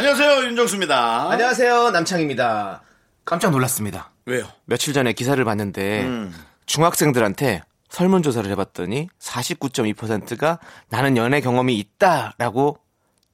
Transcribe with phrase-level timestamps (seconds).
[0.00, 1.30] 안녕하세요 윤정수입니다.
[1.30, 2.80] 안녕하세요 남창입니다.
[3.26, 4.10] 깜짝 놀랐습니다.
[4.24, 4.48] 왜요?
[4.64, 6.08] 며칠 전에 기사를 봤는데
[6.64, 7.60] 중학생들한테
[7.90, 10.58] 설문조사를 해봤더니 49.2%가
[10.88, 12.78] 나는 연애 경험이 있다라고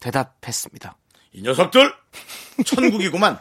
[0.01, 0.97] 대답했습니다.
[1.35, 1.95] 이 녀석들
[2.65, 3.39] 천국이구만.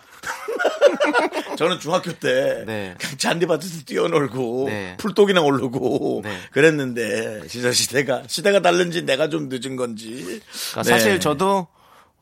[1.58, 2.94] 저는 중학교 때 네.
[3.00, 4.98] 그냥 잔디밭에서 뛰어놀고 네.
[4.98, 6.38] 풀독이나 오르고 네.
[6.52, 10.42] 그랬는데 진짜 시대가 시대가 다른지 내가 좀 늦은 건지.
[10.74, 10.90] 그러니까 네.
[10.90, 11.70] 사실 저도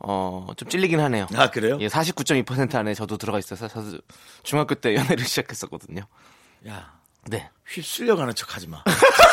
[0.04, 1.28] 어, 좀 찔리긴 하네요.
[1.36, 1.78] 아 그래요?
[1.80, 4.00] 예, 49.2% 안에 저도 들어가 있어서 저도
[4.44, 6.02] 중학교 때 연애를 시작했었거든요.
[6.68, 6.94] 야
[7.26, 7.50] 네.
[7.68, 8.84] 휩쓸려가는 척 하지 마.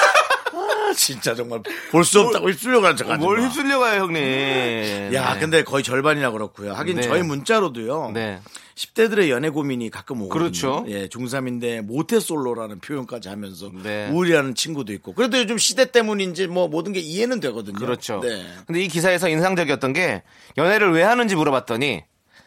[0.91, 3.17] 아, 진짜 정말 볼 수 없다고 척하지 마.
[3.17, 5.15] 뭘 휩쓸려 가요, 형님.
[5.15, 5.41] 야, 네.
[5.41, 6.73] 근데 거의 절반이나 그렇고요.
[6.73, 7.03] 하긴 네.
[7.03, 8.11] 저희 문자로도요.
[8.13, 8.41] 네.
[8.75, 10.33] 10대들의 연애 고민이 가끔 오거든요.
[10.33, 10.85] 그렇죠.
[10.89, 14.09] 예, 중3인데 모태솔로라는 표현까지 하면서 네.
[14.11, 15.15] 우울이라는 친구도 있고.
[15.15, 17.79] 그래도 요즘 시대 때문인지 뭐 모든 게 이해는 되거든요.
[17.79, 18.21] 그렇죠.
[18.21, 18.43] 네.
[18.67, 20.23] 근데 이 기사에서 인상적이었던 게
[20.57, 22.03] 연애를 왜 하는지 물어봤더니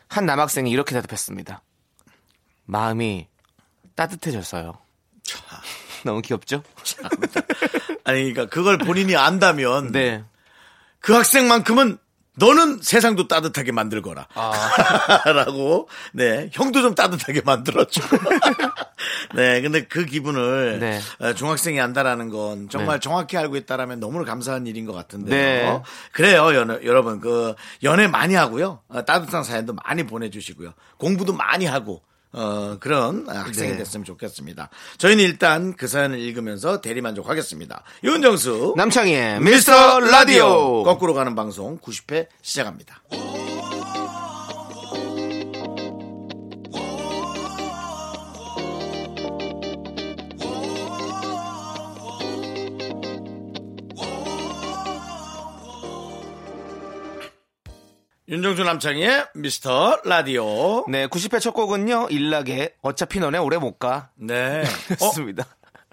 [0.07, 1.61] 한 남학생이 이렇게 대답했습니다.
[2.65, 3.27] 마음이
[3.95, 4.73] 따뜻해졌어요.
[6.05, 6.63] 너무 귀엽죠?
[8.03, 10.23] 아니, 그러니까 그걸 본인이 안다면 네.
[10.99, 11.97] 그 학생만큼은
[12.35, 14.27] 너는 세상도 따뜻하게 만들거라.
[14.33, 14.51] 아.
[15.31, 18.01] 라고, 네, 형도 좀 따뜻하게 만들어줘.
[19.35, 20.99] 네, 근데 그 기분을 네.
[21.19, 23.03] 어, 중학생이 안다라는 건 정말 네.
[23.03, 25.35] 정확히 알고 있다라면 너무나 감사한 일인 것 같은데요.
[25.35, 25.81] 네.
[26.11, 27.19] 그래요, 연애, 여러분.
[27.19, 28.79] 그, 연애 많이 하고요.
[28.87, 30.73] 어, 따뜻한 사연도 많이 보내주시고요.
[30.97, 32.01] 공부도 많이 하고,
[32.33, 33.77] 어, 그런 학생이 네.
[33.77, 34.69] 됐으면 좋겠습니다.
[34.97, 37.83] 저희는 일단 그 사연을 읽으면서 대리만족하겠습니다.
[38.03, 38.73] 윤정수.
[38.75, 40.83] 남창희의 미스터 라디오 라디오.
[40.83, 43.01] 거꾸로 가는 방송 90회 시작합니다.
[58.29, 60.85] 윤정수 남창의 미스터 라디오.
[60.87, 64.11] 네, 90회 첫 곡은요, 일락의 어차피 너네 오래 못 가.
[64.15, 64.63] 네.
[65.01, 65.45] 어, 였습니다.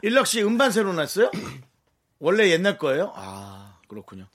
[0.02, 1.30] 일락 씨 음반 새로 냈어요?
[2.20, 3.12] 원래 옛날 거예요?
[3.16, 4.26] 아, 그렇군요.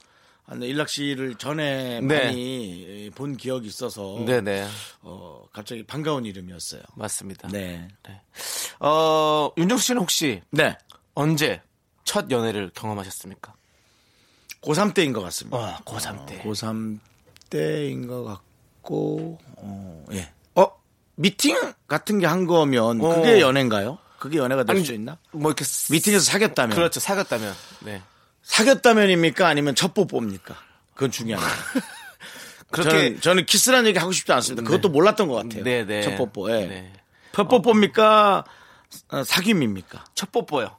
[0.44, 2.24] 아, 네, 일락 씨를 전에 네.
[2.26, 4.68] 많이 본 기억이 있어서 네네.
[5.00, 6.82] 어, 갑자기 반가운 이름이었어요.
[6.96, 7.48] 맞습니다.
[7.48, 7.88] 네.
[8.78, 10.76] 어, 윤정수 씨는 혹시 네.
[11.14, 11.62] 언제
[12.04, 13.54] 첫 연애를 경험하셨습니까?
[14.60, 15.56] 고3 때인 것 같습니다.
[15.56, 16.42] 어, 고3 때.
[16.42, 16.98] 고3
[17.50, 20.30] 때인 것 같고, 어, 예.
[20.54, 20.70] 어,
[21.14, 21.56] 미팅
[21.88, 23.14] 같은 게 한 거면 어.
[23.14, 23.98] 그게 연애인가요?
[24.18, 25.18] 그게 연애가 될 수 있나?
[25.32, 26.74] 뭐 이렇게 스- 미팅에서 사귀었다면.
[26.76, 27.00] 그렇죠.
[27.00, 27.54] 사귀었다면.
[27.80, 28.02] 네.
[28.42, 29.46] 사귀었다면입니까?
[29.46, 30.56] 아니면 첫 뽀뽀입니까?
[30.94, 31.54] 그건 중요합니다.
[32.70, 34.62] 그렇게 저는, 저는 키스라는 얘기 하고 싶지 않습니다.
[34.64, 35.62] 그것도 몰랐던 것 같아요.
[35.62, 36.02] 네, 네.
[36.02, 36.50] 첫 뽀뽀.
[36.50, 36.66] 예.
[36.66, 36.92] 네.
[37.32, 38.44] 첫 뽀뽀입니까?
[39.08, 40.02] 어, 사귐입니까?
[40.14, 40.76] 첫 뽀뽀요.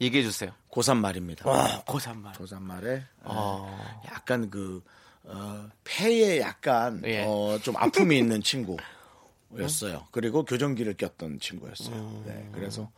[0.00, 0.52] 얘기해 주세요.
[0.70, 1.48] 고3 말입니다.
[1.48, 2.32] 와, 고3 말.
[2.34, 4.02] 고3 말에 어.
[4.06, 4.82] 약간 그
[5.24, 7.24] 어, 폐에 약간 예.
[7.26, 8.42] 어, 좀 아픔이 있는
[9.50, 10.06] 친구였어요.
[10.10, 12.22] 그리고 교정기를 꼈던 친구였어요.
[12.26, 12.90] 네, 그래서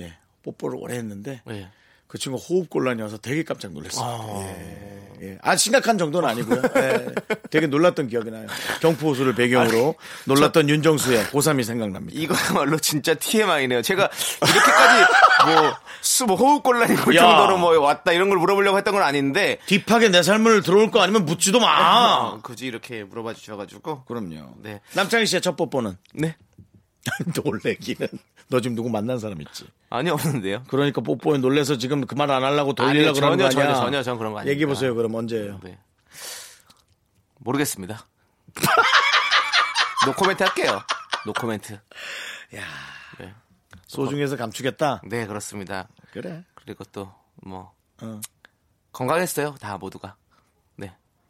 [0.00, 1.68] 예, 뽀뽀를 오래 했는데 예.
[2.14, 4.46] 그 친구 호흡 곤란이어서 되게 깜짝 놀랐어요.
[4.46, 5.38] 예, 예.
[5.42, 6.62] 아 심각한 정도는 아니고요.
[6.76, 7.06] 예,
[7.50, 8.46] 되게 놀랐던 기억이 나요.
[8.82, 12.16] 경포호수를 배경으로 놀랐던 윤정수의 고3이 생각납니다.
[12.16, 13.82] 이거야말로 진짜 TMI네요.
[13.82, 14.08] 제가
[14.42, 15.12] 이렇게까지
[15.46, 17.22] 뭐, 수, 뭐 호흡곤란이 올 야.
[17.22, 19.58] 정도로 뭐 왔다 이런 걸 물어보려고 했던 건 아닌데.
[19.66, 21.66] 딥하게 내 삶을 들어올 거 아니면 묻지도 마.
[21.68, 24.04] 아, 굳이 이렇게 물어봐 주셔가지고.
[24.04, 24.54] 그럼요.
[24.62, 24.80] 네.
[24.92, 26.36] 남창희 씨의 첫 뽀뽀는 네.
[27.44, 28.08] 놀래기는
[28.48, 29.66] 너 지금 누구 만난 사람 있지?
[29.90, 30.64] 아니, 없는데요.
[30.68, 33.74] 그러니까 뽀뽀에 놀래서 지금 그말안 하려고 돌리려고 그러는 거 전혀, 아니야?
[33.74, 34.52] 전혀, 전혀 전 그런 거 아닙니다.
[34.52, 34.94] 얘기해 보세요.
[34.94, 35.60] 그럼 언제예요?
[35.62, 35.78] 네.
[37.38, 38.06] 모르겠습니다.
[40.06, 40.82] 노코멘트 할게요.
[41.26, 41.74] 노코멘트.
[41.74, 42.62] 야,
[43.18, 43.34] 네.
[43.86, 45.02] 소중해서 감추겠다.
[45.04, 45.88] 네, 그렇습니다.
[46.12, 46.44] 그래.
[46.54, 47.12] 그리고 또,
[47.42, 48.20] 뭐, 어.
[48.92, 49.56] 건강했어요.
[49.60, 50.16] 다 모두가.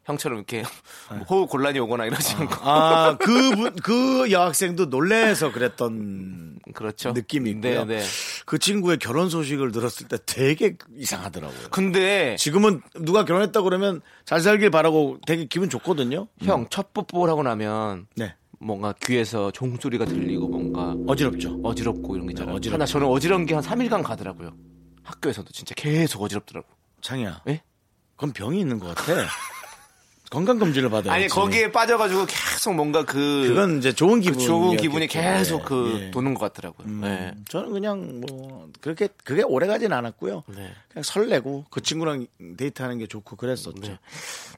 [0.05, 0.11] 네.
[0.11, 0.63] 형처럼 이렇게
[1.09, 2.55] 뭐 호흡 곤란이 오거나 이러지 않고.
[2.61, 7.11] 아, 그, 그 여학생도 놀래서 그랬던 그렇죠.
[7.11, 7.85] 느낌이 있고요.
[7.85, 8.03] 네, 네.
[8.45, 11.69] 그 친구의 결혼 소식을 들었을 때 되게 이상하더라고요.
[11.71, 16.27] 근데 지금은 누가 결혼했다 그러면 잘 살길 바라고 되게 기분 좋거든요.
[16.41, 18.35] 형첫 뽀뽀를 하고 나면 네.
[18.59, 21.59] 뭔가 귀에서 종소리가 들리고 뭔가 어지럽죠.
[21.63, 22.53] 어지럽고 이런 게 있잖아요.
[22.53, 22.73] 네, 어지럽죠.
[22.73, 24.51] 하나 저는 어지러운 게 한 3일간 가더라고요.
[25.03, 26.67] 학교에서도 진짜 계속 어지럽더라고.
[27.01, 27.41] 창이야.
[27.49, 27.61] 예?
[28.15, 29.13] 그건 병이 있는 것 같아.
[30.29, 31.09] 건강 검진을 받아야지.
[31.09, 34.39] 아니 거기에 빠져가지고 계속 뭔가 그 그건 이제 좋은 그 기분.
[34.39, 36.87] 좋은 기분이 계속 그 도는 것 같더라고요.
[36.87, 37.01] 음.
[37.01, 37.33] 네.
[37.47, 40.43] 저는 그냥 뭐 그렇게 그게 오래 가진 않았고요.
[40.47, 40.73] 네.
[40.89, 42.27] 그냥 설레고 그 친구랑
[42.57, 43.81] 데이트하는 게 좋고 그랬었죠.
[43.81, 43.99] 네.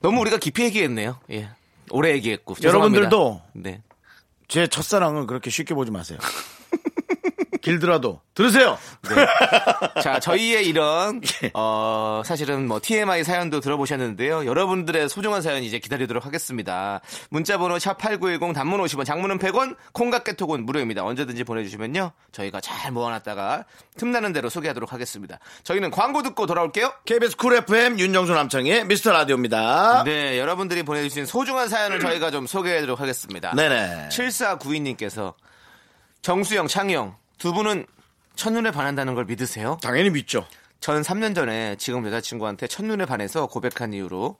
[0.02, 1.20] 너무 우리가 깊이 얘기했네요.
[1.32, 1.50] 예.
[1.90, 2.56] 오래 얘기했고.
[2.64, 3.44] 여러분들도 죄송합니다.
[3.54, 3.82] 네.
[4.48, 6.18] 제 첫사랑은 그렇게 쉽게 보지 마세요.
[7.62, 8.78] 길더라도 들으세요.
[10.02, 11.22] 자, 저희의 이런
[11.54, 14.46] 어 사실은 뭐 TMI 사연도 들어보셨는데요.
[14.46, 17.02] 여러분들의 소중한 사연 이제 기다리도록 하겠습니다.
[17.30, 21.04] 문자 번호 샵8910 단문 50원, 장문은 100원, 콩과 깨톡은 무료입니다.
[21.04, 22.12] 언제든지 보내 주시면요.
[22.32, 23.66] 저희가 잘 모아 놨다가
[23.98, 25.40] 틈나는 대로 소개하도록 하겠습니다.
[25.64, 26.94] 저희는 광고 듣고 돌아올게요.
[27.06, 30.04] KBS 쿨 FM 윤정수 남창희의 미스터 라디오입니다.
[30.04, 33.54] 네, 여러분들이 보내 주신 소중한 사연을 저희가 좀 소개해 드리도록 하겠습니다.
[33.56, 34.10] 네네.
[34.10, 35.34] 7492님께서
[36.22, 37.86] 정수영, 창영 두 분은
[38.36, 39.78] 첫눈에 반한다는 걸 믿으세요?
[39.82, 40.46] 당연히 믿죠.
[40.80, 44.38] 전 3년 전에 지금 여자친구한테 첫눈에 반해서 고백한 이후로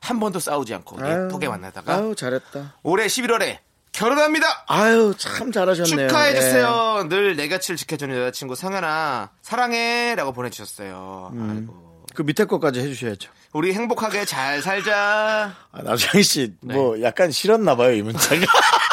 [0.00, 2.74] 한 번도 싸우지 않고 예쁘게 만나다가 아유 잘했다.
[2.82, 3.58] 올해 11월에
[3.92, 4.64] 결혼합니다.
[4.68, 6.08] 아유 참 잘하셨네요.
[6.08, 7.06] 축하해 주세요.
[7.08, 11.32] 늘내 곁을 지켜주는 여자친구 성현아 사랑해라고 보내주셨어요.
[11.32, 11.92] 아이고.
[12.14, 13.30] 그 밑에 것까지 해주셔야죠.
[13.52, 15.54] 우리 행복하게 잘 살자.
[15.72, 16.74] 아, 나정희 씨, 네.
[16.74, 18.34] 뭐, 약간 싫었나 봐요, 이 문자가.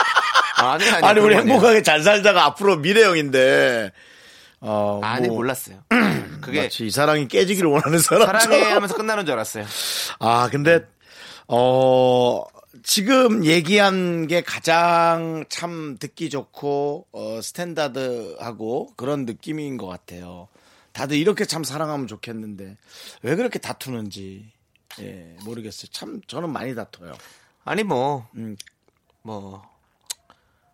[0.60, 1.36] 아니 아니 아니, 우리.
[1.36, 3.92] 행복하게 잘 살다가 앞으로 미래형인데,
[4.62, 5.84] 어, 아니 뭐, 몰랐어요.
[6.42, 8.28] 그게 마치 이 사랑이 깨지기를 원하는 사람.
[8.28, 9.66] 사랑해 하면서 끝나는 줄 알았어요.
[10.20, 10.86] 아, 근데,
[11.48, 12.44] 어,
[12.84, 20.48] 지금 얘기한 게 가장 참 듣기 좋고, 어, 스탠다드하고 그런 느낌인 것 같아요.
[20.92, 22.76] 다들 이렇게 참 사랑하면 좋겠는데,
[23.24, 24.52] 왜 그렇게 다투는지,
[25.02, 25.90] 예, 모르겠어요.
[25.92, 27.14] 참, 저는 많이 다퉈요.
[27.64, 28.58] 아니 뭐 음.
[29.22, 29.62] 뭐.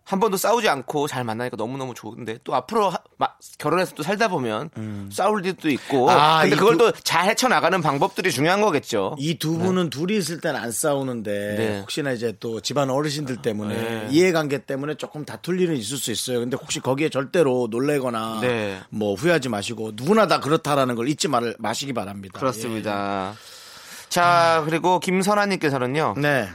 [0.07, 4.27] 한 번도 싸우지 않고 잘 만나니까 너무너무 좋은데 또 앞으로 하- 마- 결혼해서 또 살다
[4.27, 4.69] 보면
[5.11, 6.09] 싸울 일도 있고 음.
[6.09, 10.39] 아, 근데 이 그걸 두- 또잘 헤쳐나가는 방법들이 중요한 거겠죠 이 두 분은 둘이 있을
[10.41, 11.79] 때는 안 싸우는데 네.
[11.79, 14.07] 혹시나 이제 또 집안 어르신들 때문에 네.
[14.11, 16.39] 이해관계 때문에 조금 다툴 일은 있을 수 있어요.
[16.39, 18.79] 근데 혹시 거기에 절대로 놀래거나 네.
[18.89, 22.39] 뭐 후회하지 마시고 누구나 다 그렇다라는 걸 잊지 말, 마시기 바랍니다.
[22.39, 23.33] 그렇습니다
[24.09, 26.21] 자 그리고 김선아님께서는요 예.
[26.21, 26.49] 네.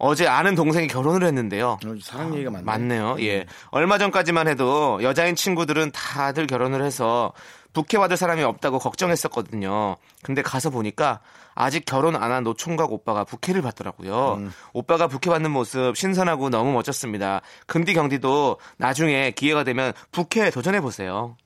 [0.00, 2.64] 어제 아는 동생이 결혼을 했는데요 어, 사랑 얘기가 많네.
[2.64, 3.16] 맞네요.
[3.20, 3.46] 예.
[3.70, 7.32] 얼마 전까지만 해도 여자인 친구들은 다들 결혼을 해서
[7.74, 9.96] 부케 받을 사람이 없다고 걱정했었거든요.
[10.22, 11.20] 근데 가서 보니까
[11.54, 14.34] 아직 결혼 안 한 노총각 오빠가 부케를 받더라고요.
[14.38, 14.52] 음.
[14.72, 17.42] 오빠가 부케 받는 모습 신선하고 너무 멋졌습니다.
[17.66, 21.36] 금디 경디도 나중에 기회가 되면 부케 도전해 보세요.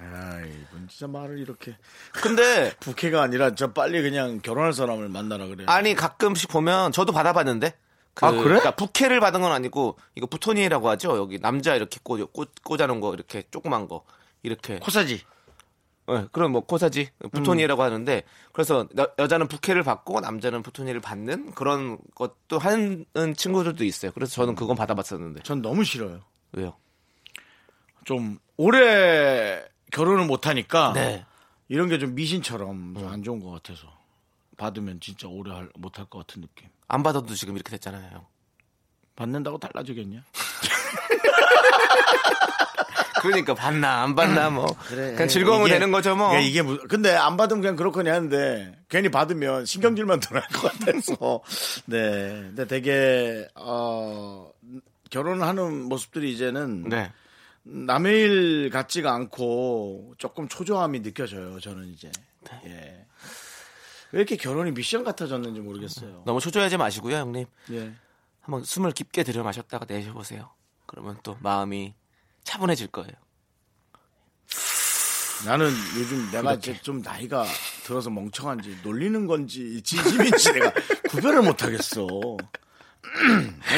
[0.00, 1.76] 아이, 이분 진짜 말을 이렇게
[2.12, 5.66] 근데 부캐가 아니라 저 빨리 그냥 결혼할 사람을 만나라 그래요.
[5.68, 7.74] 아니 가끔씩 보면 저도 받아봤는데.
[8.18, 8.42] 그, 아, 그래?
[8.42, 11.16] 그러니까 부케를 받은 건 아니고 이거 부토니라고 하죠.
[11.16, 14.04] 여기 남자 이렇게 꽂, 꽂, 꽂아놓은 거 이렇게 조그만 거
[14.42, 15.22] 이렇게 코사지.
[16.08, 18.22] 네, 그럼 뭐 코사지 부토니라고 하는데
[18.52, 23.04] 그래서 여, 자는 부케를 받고 남자는 부토니를 받는 그런 것도 하는
[23.36, 24.10] 친구들도 있어요.
[24.12, 26.22] 그래서 저는 그건 받아봤었는데 전 너무 싫어요.
[26.52, 26.74] 왜요?
[28.04, 29.62] 좀 오래
[29.92, 31.24] 결혼을 못 하니까 네.
[31.68, 33.86] 이런 게 좀 미신처럼 좀안 좋은 것 같아서
[34.56, 36.68] 받으면 진짜 오래 못 할 것 같은 느낌.
[36.88, 38.26] 안 받아도 지금 이렇게 됐잖아요.
[39.16, 40.22] 받는다고 달라지겠냐?
[43.20, 45.12] 그러니까 받나 안 받나 뭐 그래.
[45.14, 45.28] 그냥
[45.66, 46.38] 이게- 되는 거죠 뭐.
[46.38, 51.40] 이게 무- 근데 안 받으면 그냥 그렇거니 하는데 괜히 받으면 신경질만 더 날 것 같아서
[51.86, 52.30] 네.
[52.30, 54.50] 근데 되게 어
[55.10, 57.10] 결혼을 하는 모습들이 이제는 네.
[57.64, 61.58] 남의 일 같지가 않고 조금 초조함이 느껴져요.
[61.58, 62.10] 저는 이제
[62.44, 62.60] 네.
[62.66, 63.06] 예.
[64.12, 66.22] 왜 이렇게 결혼이 미션 같아졌는지 모르겠어요.
[66.24, 67.46] 너무 초조하지 마시고요, 형님.
[67.72, 67.92] 예.
[68.40, 70.50] 한번 숨을 깊게 들여 마셨다가 내쉬보세요.
[70.86, 71.94] 그러면 또 마음이
[72.44, 73.12] 차분해질 거예요.
[75.44, 77.44] 나는 요즘 내가 이제 좀 나이가
[77.84, 80.72] 들어서 멍청한지 놀리는 건지 진심인지 내가
[81.10, 82.06] 구별을 못 하겠어.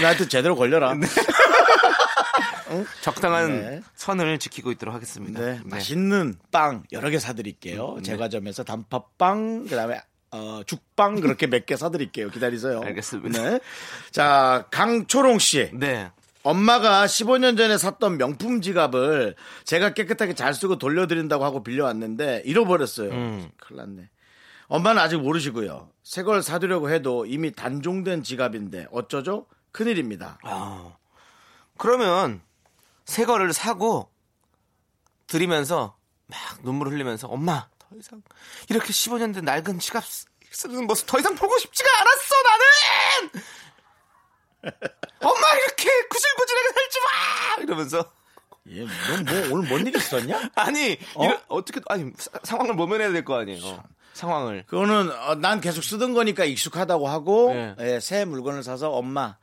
[0.00, 0.94] 나한테 제대로 걸려라.
[0.94, 1.06] 네.
[3.02, 3.82] 적당한 네.
[3.96, 5.40] 선을 지키고 있도록 하겠습니다.
[5.40, 5.60] 네.
[5.64, 7.99] 맛있는 빵 여러 개 사드릴게요.
[8.02, 10.00] 제과점에서 단팥빵, 그 다음에
[10.32, 12.30] 어, 죽빵 그렇게 몇 개 사드릴게요.
[12.30, 12.80] 기다리세요.
[12.84, 13.42] 알겠습니다.
[13.50, 13.60] 네.
[14.10, 15.70] 자, 강초롱 씨.
[15.75, 16.10] 네.
[16.42, 19.34] 엄마가 15년 전에 샀던 명품 지갑을
[19.64, 23.10] 제가 깨끗하게 잘 쓰고 돌려드린다고 하고 빌려왔는데 잃어버렸어요.
[23.10, 23.50] 음.
[23.58, 24.08] 큰일 났네.
[24.68, 25.90] 엄마는 아직 모르시고요.
[26.02, 29.46] 새 걸 사두려고 해도 이미 단종된 지갑인데 어쩌죠?
[29.72, 30.38] 큰일입니다.
[30.44, 30.94] 아,
[31.76, 32.40] 그러면
[33.04, 34.08] 새 거를 사고
[35.26, 35.96] 드리면서
[36.26, 38.23] 막 눈물을 흘리면서 엄마 더 이상
[38.68, 43.44] 이렇게 15년 된 낡은 지갑 쓰- 쓰는 모습 더 이상 보고 싶지가 않았어 나는
[45.20, 48.12] 엄마 이렇게 구질구질하게 살지 마 이러면서
[48.68, 50.50] 예, 넌뭐 오늘 뭔 일 있었냐?
[50.54, 51.25] 아니 어?
[51.25, 53.82] 이거 어떻게 아니 사- 상황을 모면해야 될 거 아니에요
[54.12, 54.64] 상황을.
[54.66, 57.75] 그거는 어, 난 계속 쓰던 거니까 익숙하다고 하고 네.
[57.80, 59.37] 예, 새 물건을 사서 엄마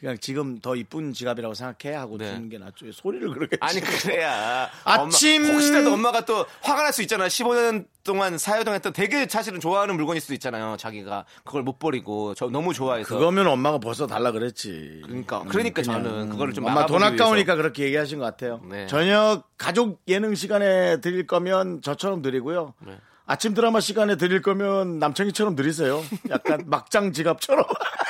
[0.00, 2.26] 그냥 지금 더 이쁜 지갑이라고 생각해 하고 네.
[2.34, 2.90] 주는 게 낫죠.
[2.92, 3.80] 소리를 그렇게 아니.
[3.80, 9.60] 그래야 아침- 엄마, 혹시라도 엄마가 또 화가 날 수 있잖아 15년 동안 사회동했던 되게 사실은
[9.60, 14.30] 좋아하는 물건일 수도 있잖아요 자기가 그걸 못 버리고 저 너무 좋아해서 그거면 엄마가 벌써 달라
[14.32, 15.00] 그랬지.
[15.04, 17.56] 그러니까 그러니까 그냥, 저는 그거를 좀 엄마 돈 아까우니까 위해서.
[17.56, 18.60] 그렇게 얘기하신 것 같아요.
[18.68, 18.86] 네.
[18.88, 22.74] 저녁 가족 예능 시간에 드릴 거면 저처럼 드리고요.
[22.86, 22.98] 네.
[23.26, 26.02] 아침 드라마 시간에 드릴 거면 남창희처럼 드리세요.
[26.30, 27.64] 약간 막장 지갑처럼.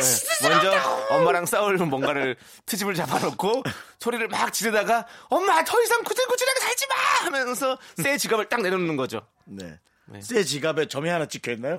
[0.00, 0.48] 네.
[0.48, 2.36] 먼저 엄마랑 싸울 뭔가를
[2.66, 3.62] 트집을 잡아놓고
[3.98, 6.94] 소리를 막 지르다가 엄마 더 이상 구질구질하게 살지 마
[7.26, 9.78] 하면서 새 지갑을 딱 내놓는 거죠 네.
[10.06, 10.20] 네.
[10.20, 11.78] 새 지갑에 점이 하나 찍혀 있나요?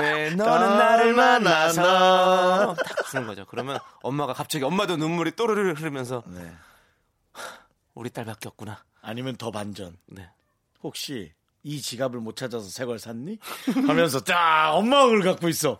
[0.00, 6.52] 왜 너는 나를 만나서 딱 쓰는 거죠 그러면 엄마가 갑자기 엄마도 눈물이 또르르 흐르면서 네.
[7.94, 9.96] 우리 딸밖에 없구나 아니면 더 반전.
[10.06, 10.28] 네.
[10.82, 13.38] 혹시 이 지갑을 못 찾아서 새 걸 샀니?
[13.86, 15.78] 하면서 딱 엄마가 그걸 갖고 있어.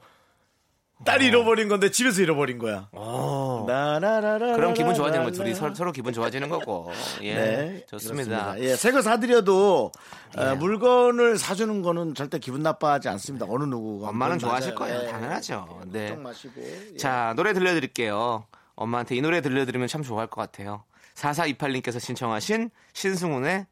[1.04, 2.88] 딸이 잃어버린 건데 집에서 잃어버린 거야.
[2.90, 3.64] 어.
[3.68, 6.90] 나라라라 그럼 기분 좋아지는 거 둘이 서로, 서로 기분 좋아지는 거고
[7.22, 8.60] 예 네, 좋습니다 그렇습니다.
[8.60, 9.92] 예, 새 거 사드려도
[10.36, 13.46] 어, 물건을 사주는 거는 절대 기분 나빠하지 않습니다.
[13.48, 14.90] 어느 누구가 엄마는 좋아하실 맞아요.
[14.92, 15.12] 거예요 예.
[15.12, 16.16] 당연하죠 네.
[16.16, 16.60] 마시고.
[16.94, 16.96] 예.
[16.96, 18.46] 자, 노래 들려드릴게요.
[18.74, 20.82] 엄마한테 이 노래 들려드리면 참 좋아할 것 같아요.
[21.14, 23.66] 4428님께서 신청하신 신승훈의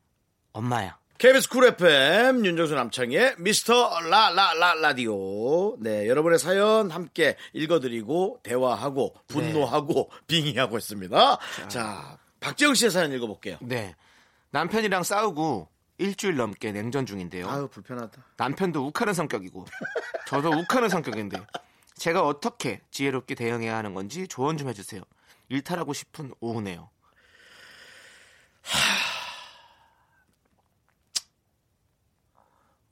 [0.52, 0.96] 엄마야.
[1.18, 5.76] KBS 쿨 FM 윤정수 남창희의 미스터 라라라 라디오.
[5.78, 11.38] 네, 여러분의 사연 함께 읽어드리고 대화하고 분노하고 빙의하고 있습니다.
[11.68, 13.56] 자, 박지영 씨의 사연 읽어볼게요.
[13.62, 13.94] 네.
[14.50, 15.68] 남편이랑 싸우고
[15.98, 17.48] 일주일 넘게 냉전 중인데요.
[17.48, 18.22] 아유 불편하다.
[18.36, 19.64] 남편도 욱하는 성격이고
[20.28, 21.40] 저도 욱하는 성격인데
[21.94, 25.00] 제가 어떻게 지혜롭게 대응해야 하는 건지 조언 좀 해주세요.
[25.48, 26.90] 일탈하고 싶은 오후네요.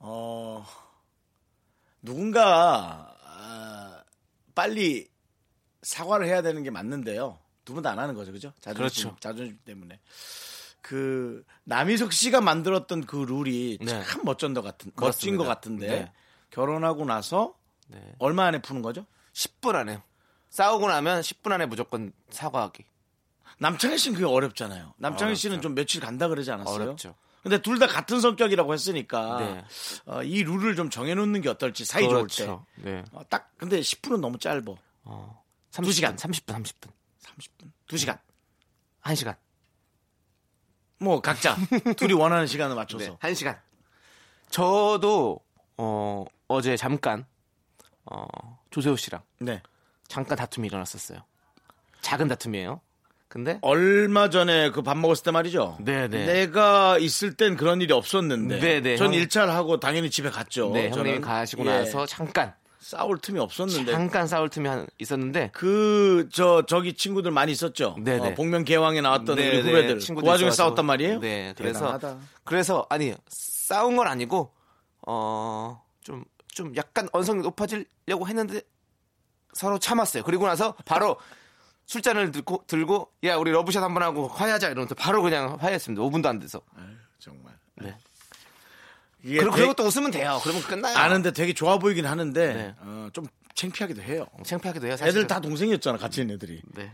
[0.07, 0.63] 어
[2.01, 4.03] 누군가 아,
[4.53, 5.09] 빨리
[5.81, 7.39] 사과를 해야 되는 게 맞는데요.
[7.65, 8.53] 두 분 다 안 하는 거죠, 그죠?
[8.61, 9.19] 자존심, 그렇죠.
[9.19, 9.99] 자존심 때문에.
[10.81, 14.03] 그 남희석 씨가 만들었던 그 룰이 네.
[14.03, 15.43] 참 멋진 것 같은 멋진 그렇습니다.
[15.43, 16.11] 것 같은데 네.
[16.51, 17.55] 결혼하고 나서
[17.87, 18.13] 네.
[18.19, 19.07] 얼마 안에 푸는 거죠?
[19.33, 20.03] 10분 안에
[20.51, 22.85] 싸우고 나면 10분 안에 무조건 사과하기.
[23.57, 24.93] 남창희 씨는 그게 어렵잖아요.
[24.97, 25.39] 남창희 어렵죠.
[25.39, 26.75] 씨는 좀 며칠 간다 그러지 않았어요?
[26.83, 27.15] 어렵죠.
[27.45, 29.63] 근데 둘 다 같은 성격이라고 했으니까 네.
[30.07, 32.43] 어, 이 룰을 좀 정해놓는 게 어떨지 사이 좋을 때.
[32.45, 32.65] 그렇죠.
[32.77, 33.03] 네.
[33.11, 34.63] 어, 딱 근데 10분은 너무 짧아.
[35.03, 36.15] 어, 두 시간.
[36.15, 36.89] 30분, 30분.
[37.21, 37.71] 30분.
[37.87, 38.17] 2시간.
[39.03, 39.35] 1시간.
[40.97, 41.55] 뭐 각자
[41.97, 43.05] 둘이 원하는 시간을 맞춰서.
[43.11, 43.59] 네, 1시간.
[44.49, 45.39] 저도
[45.77, 47.27] 어, 어제 잠깐
[48.05, 48.25] 어,
[48.71, 49.61] 조세호 씨랑 네.
[50.07, 51.19] 잠깐 다툼이 일어났었어요.
[52.01, 52.81] 작은 다툼이에요.
[53.35, 55.75] 근데 얼마 전에 그 밥 먹었을 때 말이죠.
[55.81, 56.25] 네, 네.
[56.25, 58.59] 내가 있을 땐 그런 일이 없었는데.
[58.61, 60.71] 네, 네, 전 형- 일차를 하고 당연히 집에 갔죠.
[60.71, 61.05] 네, 저는.
[61.05, 63.91] 형님이 가시고 예, 나서 잠깐 싸울 틈이 없었는데.
[63.91, 67.97] 잠깐 싸울 틈이 한- 있었는데 그, 저, 저기 친구들 많이 있었죠.
[67.99, 68.29] 네, 네.
[68.29, 69.95] 어, 복면 개왕에 나왔던 네, 우리 네, 후배들.
[69.95, 70.55] 그 친구들 와중에 있어가지고.
[70.55, 71.19] 싸웠단 말이에요?
[71.19, 72.17] 네, 그래서 대단하다.
[72.45, 74.53] 그래서 아니 싸운 건 아니고
[75.05, 76.23] 어 좀
[76.53, 78.61] 좀 약간 언성이 높아지려고 했는데
[79.51, 80.23] 서로 참았어요.
[80.23, 81.17] 그리고 나서 바로
[81.87, 86.01] 술잔을 들고 들고 야 우리 러브샷 한번 하고 화해하자 이러면서 바로 그냥 화해했습니다.
[86.01, 86.61] 5분도 안 돼서.
[87.19, 87.53] 정말.
[87.75, 87.95] 네.
[89.21, 90.39] 그리고, 되게- 그리고 또 웃으면 돼요.
[90.43, 90.95] 그러면 끝나요.
[90.97, 92.75] 아는데 되게 좋아 보이긴 하는데, 네.
[92.79, 93.25] 어, 좀
[93.55, 94.27] 창피하기도 해요.
[94.43, 94.97] 창피하기도 해요.
[94.97, 95.09] 사실은.
[95.09, 96.61] 애들 다 동생이었잖아, 같이 있는 애들이.
[96.75, 96.91] 네.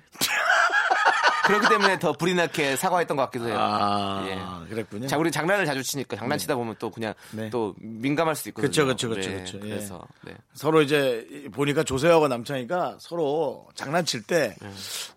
[1.45, 3.57] 그렇기 때문에 더 불이 나게 사과했던 것 같기도 해요.
[3.59, 4.69] 아, 예.
[4.69, 5.07] 그랬군요.
[5.07, 7.49] 자, 우리 장난을 자주 치니까 장난치다 보면 또 그냥 네.
[7.49, 8.67] 또 민감할 수 있거든요.
[8.69, 9.45] 그쵸, 그쵸, 그쵸, 네.
[9.45, 9.59] 예.
[9.59, 10.33] 그래서 네.
[10.53, 14.69] 서로 이제 보니까 조세호하고 남창이가 서로 장난칠 때 네.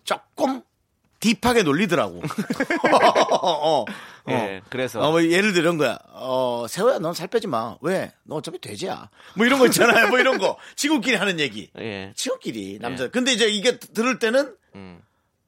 [0.03, 0.61] 조금
[1.19, 2.17] 딥하게 놀리더라고.
[2.19, 2.21] 어,
[3.41, 3.85] 어, 어.
[4.29, 5.97] 예, 그래서 어, 뭐 예를 들어 이런 거야.
[6.13, 7.77] 어, 세호야, 넌 살 빼지 마.
[7.81, 8.11] 왜?
[8.23, 9.09] 너 어차피 돼지야.
[9.35, 10.09] 뭐 이런 거 있잖아요.
[10.09, 10.57] 뭐 이런 거.
[10.75, 11.69] 친구끼리 하는 얘기.
[11.79, 12.11] 예.
[12.15, 13.07] 친구끼리 남자.
[13.09, 14.99] 근데 이제 이게 들을 때는 음.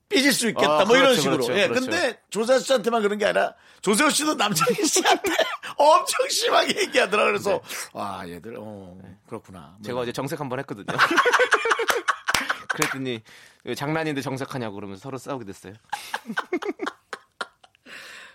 [0.09, 0.81] 삐질 수 있겠다.
[0.81, 1.43] 아, 뭐 이런 그렇죠, 식으로.
[1.45, 1.67] 그렇죠, 예.
[1.67, 1.85] 그렇죠.
[1.85, 5.31] 근데 조세호 씨한테만 그런 게 아니라 조세호 씨도 남창희 씨한테
[5.77, 7.25] 엄청 심하게 얘기하더라.
[7.25, 7.61] 그래서
[7.93, 8.97] 아, 얘들 어,
[9.27, 9.59] 그렇구나.
[9.59, 9.87] 뭐 네.
[9.87, 10.85] 제가 어제 정색 한번 했거든요.
[12.69, 13.21] 그랬더니
[13.63, 15.73] 왜 장난인데 정색하냐고 그러면서 서로 싸우게 됐어요.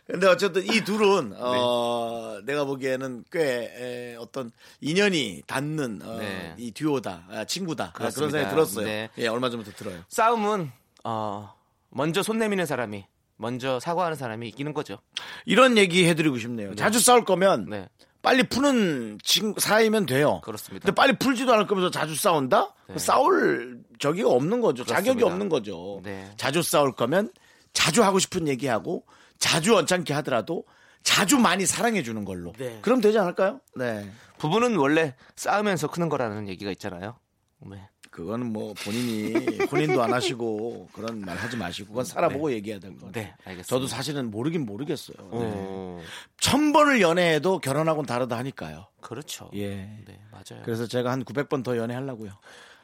[0.05, 1.37] 근데 어쨌든 이 둘은 네.
[1.39, 3.73] 어, 내가 보기에는 꽤
[4.13, 4.51] 에, 어떤
[4.81, 6.55] 인연이 닿는 어, 네.
[6.59, 8.11] 이 듀오다, 아, 친구다 아, 그런.
[8.31, 8.85] 생각이 들었어요.
[8.85, 9.09] 네.
[9.19, 10.03] 예, 얼마 전부터 들어요.
[10.09, 10.73] 싸움은
[11.05, 11.55] 어,
[11.93, 13.07] 먼저 손 내미는 사람이
[13.37, 14.99] 먼저 사과하는 사람이 이기는 거죠.
[15.45, 16.75] 이런 얘기 해드리고 싶네요.
[16.75, 17.89] 자주 싸울 거면 네.
[18.23, 20.41] 빨리 푸는 친 사이면 돼요.
[20.45, 20.85] 그렇습니다.
[20.85, 22.75] 근데 빨리 풀지도 않을 거면서 자주 싸운다?
[22.89, 22.99] 네.
[22.99, 24.85] 싸울 적이 없는 거죠.
[24.85, 25.27] 자격이 그렇습니다.
[25.27, 26.01] 없는 거죠.
[26.05, 26.31] 네.
[26.37, 27.31] 자주 싸울 거면
[27.73, 29.05] 자주 하고 싶은 얘기하고
[29.39, 30.65] 자주 언짢게 하더라도
[31.03, 32.53] 자주 많이 사랑해 주는 걸로.
[32.59, 32.79] 네.
[32.81, 33.61] 그럼 되지 않을까요?
[33.75, 34.09] 네.
[34.39, 37.17] 부부는 원래 싸우면서 크는 거라는 얘기가 있잖아요.
[37.59, 37.89] 네.
[38.13, 39.33] 그거는 뭐 본인이
[39.65, 43.13] 혼인도 안 하시고 그런 말 하지 마시고 그건 살아보고 얘기해야 될 것 같아요.
[43.25, 43.65] 네, 알겠습니다.
[43.65, 45.17] 저도 사실은 모르긴 모르겠어요.
[45.17, 45.27] 네.
[45.33, 45.99] 어,
[46.39, 48.87] 천 번을 연애해도 결혼하고는 다르다 하니까요.
[49.01, 49.51] 그렇죠.
[49.55, 49.77] 예.
[50.07, 50.63] 네, 맞아요.
[50.63, 52.33] 그래서 제가 한 900번 더 연애하려고요.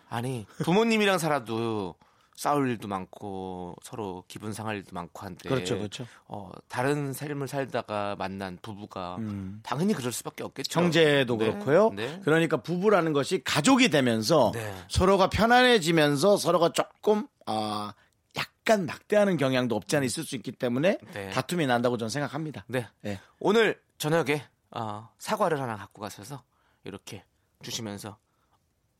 [0.08, 1.94] 아니, 부모님이랑 살아도
[2.38, 6.06] 싸울 일도 많고 서로 기분 상할 일도 많고 한데 그렇죠, 그렇죠.
[6.28, 9.18] 어, 다른 삶을 살다가 만난 부부가
[9.64, 10.78] 당연히 그럴 수밖에 없겠죠.
[10.78, 10.84] 음.
[10.84, 11.90] 형제도 네, 그렇고요.
[11.96, 12.20] 네.
[12.22, 14.72] 그러니까 부부라는 것이 가족이 되면서 네.
[14.88, 17.92] 서로가 편안해지면서 서로가 조금 아
[18.36, 21.30] 약간 막대하는 경향도 없지 않아 있을 수 있기 때문에 네.
[21.30, 22.64] 다툼이 난다고 저는 생각합니다.
[22.68, 22.86] 네.
[23.00, 23.18] 네.
[23.40, 26.44] 오늘 저녁에 어, 사과를 하나 갖고 가셔서
[26.84, 27.24] 이렇게
[27.62, 28.16] 주시면서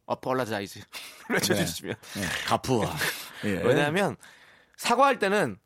[0.07, 0.81] 어폴라자이즈
[1.31, 2.23] 외쳐주시면 네.
[2.47, 2.97] 가프와
[3.45, 3.51] 예.
[3.65, 4.17] 왜냐하면
[4.77, 5.57] 사과할 때는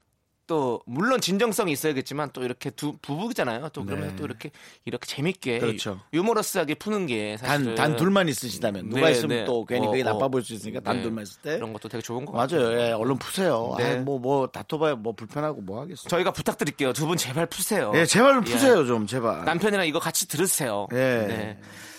[0.49, 3.69] 또 물론 진정성이 있어야겠지만 또 이렇게 두 부부잖아요.
[3.71, 4.17] 또 그러면 네.
[4.17, 4.51] 또 이렇게
[4.85, 6.01] 이렇게 재밌게 그렇죠.
[6.13, 9.45] 유머러스하게 푸는 게 사실은 단, 단 둘만 있으시다면 누가 네, 있으면 네.
[9.45, 10.07] 또 괜히 어, 그게 어.
[10.07, 11.03] 나빠 보일 수 있으니까 단 네.
[11.05, 12.61] 둘만 있을 때 그런 것도 되게 좋은 것 같아요.
[12.61, 12.81] 맞아요.
[12.81, 13.75] 예, 얼른 푸세요.
[13.79, 13.99] 네.
[13.99, 16.09] 아, 뭐, 뭐, 다퉈봐야 뭐 불편하고 뭐 하겠어요.
[16.09, 16.93] 저희가 부탁드릴게요.
[16.93, 17.93] 두 분 제발 푸세요.
[17.95, 18.41] 예, 제발 예.
[18.53, 19.45] 푸세요, 좀, 제발.
[19.45, 20.89] 남편이랑 이거 같이 들으세요.
[20.93, 20.97] 예.
[20.97, 21.59] 네.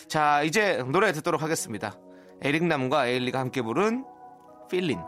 [0.10, 1.98] 자, 이제 노래 듣도록 하겠습니다.
[2.42, 4.04] 에릭남과 에일리가 함께 부른
[4.70, 5.00] 필린.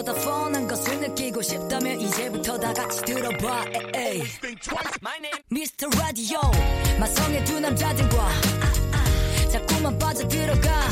[0.00, 3.64] 보다 뻔한 것을 느끼고 싶다면 이제부터 다 같이 들어봐
[3.94, 4.22] 에이.
[5.52, 5.90] Mr.
[5.98, 6.40] Radio
[6.98, 8.30] 마성의 두 남자들과
[9.52, 10.88] 자꾸만 빠져들어가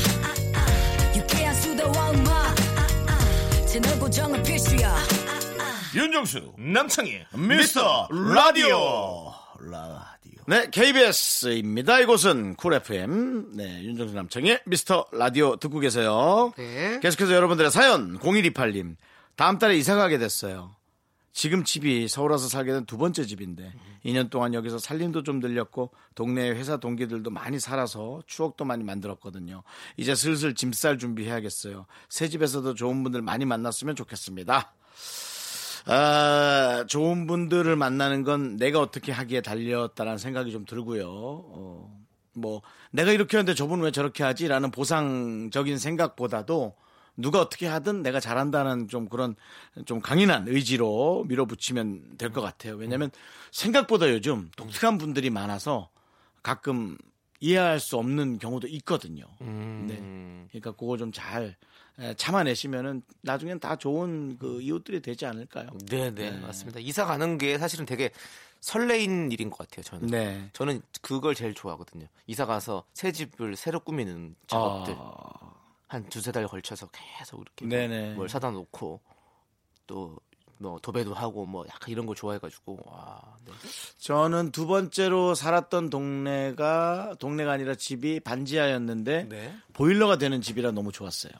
[1.15, 2.55] 유쾌한 수다와 음악
[3.65, 4.95] 채널 고정은 필수야
[5.95, 9.33] 윤정수 남창희 미스터 라디오.
[9.59, 10.09] 라디오.
[10.49, 11.99] 네, KBS입니다.
[11.99, 13.51] 이곳은 쿨 FM.
[13.53, 16.51] 네, 윤정수 남창희의 미스터 라디오 듣고 계세요.
[16.57, 16.99] 네.
[17.03, 18.95] 계속해서 여러분들의 사연 0128님.
[19.39, 20.75] 다음 달에 이사 가게 됐어요.
[21.31, 23.71] 지금 집이 서울 와서 살게 된 두 번째 집인데
[24.03, 29.63] 2년 동안 여기서 살림도 좀 들렸고 동네 회사 동기들도 많이 살아서 추억도 많이 만들었거든요.
[29.95, 31.85] 이제 슬슬 짐 쌀 준비해야겠어요.
[32.09, 34.73] 새 집에서도 좋은 분들 많이 만났으면 좋겠습니다.
[35.85, 41.07] 아, 좋은 분들을 만나는 건 내가 어떻게 하기에 달렸다라는 생각이 좀 들고요.
[41.07, 41.97] 어,
[42.33, 46.75] 뭐 내가 이렇게 하는데 저분은 왜 저렇게 하지라는 보상적인 생각보다도
[47.19, 49.35] 누가 어떻게 하든 내가 잘한다는 좀 그런
[49.85, 52.75] 좀 강인한 의지로 밀어붙이면 될 것 같아요.
[52.75, 53.11] 왜냐하면
[53.51, 55.89] 생각보다 요즘 독특한 분들이 많아서
[56.43, 56.97] 가끔
[57.41, 59.25] 이해할 수 없는 경우도 있거든요.
[59.39, 60.45] 네.
[60.49, 61.55] 그러니까 그거 좀 잘
[62.15, 65.69] 참아내시면은 나중엔 다 좋은 그 이웃들이 되지 않을까요?
[65.89, 66.79] 네, 네, 맞습니다.
[66.79, 68.11] 이사 가는 게 사실은 되게
[68.61, 69.83] 설레인 일인 것 같아요.
[69.83, 70.07] 저는.
[70.07, 70.49] 네.
[70.53, 72.07] 저는 그걸 제일 좋아하거든요.
[72.27, 75.48] 이사 가서 새 집을 새로 꾸미는 작업들 아,
[75.89, 78.13] 한 두세 달 걸쳐서 계속 이렇게 네네.
[78.13, 79.01] 뭘 사다 놓고
[79.85, 80.19] 또
[80.59, 83.51] 뭐 도배도 하고 뭐 약간 이런 걸 좋아해가지고 와, 네.
[83.97, 89.55] 저는 두 번째로 살았던 동네가 동네가 아니라 집이 반지하였는데 네.
[89.73, 91.31] 보일러가 되는 집이라 너무 좋았어요.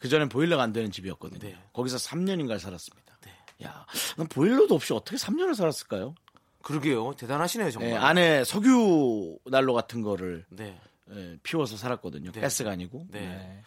[0.00, 1.40] 그 전엔 보일러가 안 되는 집이었거든요.
[1.40, 1.58] 네.
[1.72, 3.12] 거기서 3년인가 살았습니다.
[3.64, 6.16] 야, 난 보일러도 없이 어떻게 3년을 살았을까요?
[6.62, 7.14] 그러게요.
[7.14, 7.92] 대단하시네요, 정말.
[7.92, 10.80] 예, 안에 석유 난로 같은 거를 네.
[11.14, 12.32] 예, 피워서 살았거든요.
[12.32, 12.40] 네.
[12.40, 13.06] 가스가 아니고.
[13.10, 13.20] 네.
[13.20, 13.62] 네.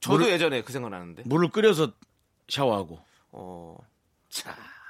[0.00, 1.22] 저도 물을- 예전에 그 생각 나는데.
[1.26, 1.92] 물을 끓여서
[2.48, 2.98] 샤워하고.
[3.32, 3.76] 어.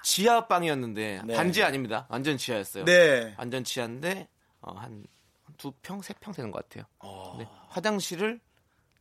[0.03, 1.37] 지하 방이었는데 네.
[1.37, 2.07] 반지 아닙니다.
[2.09, 2.85] 완전 지하였어요.
[2.85, 3.35] 네.
[3.39, 4.29] 완전 지하인데
[4.61, 6.85] 어, 한두 평, 세 평 되는 것 같아요.
[7.01, 7.33] 어.
[7.37, 8.41] 근데 화장실을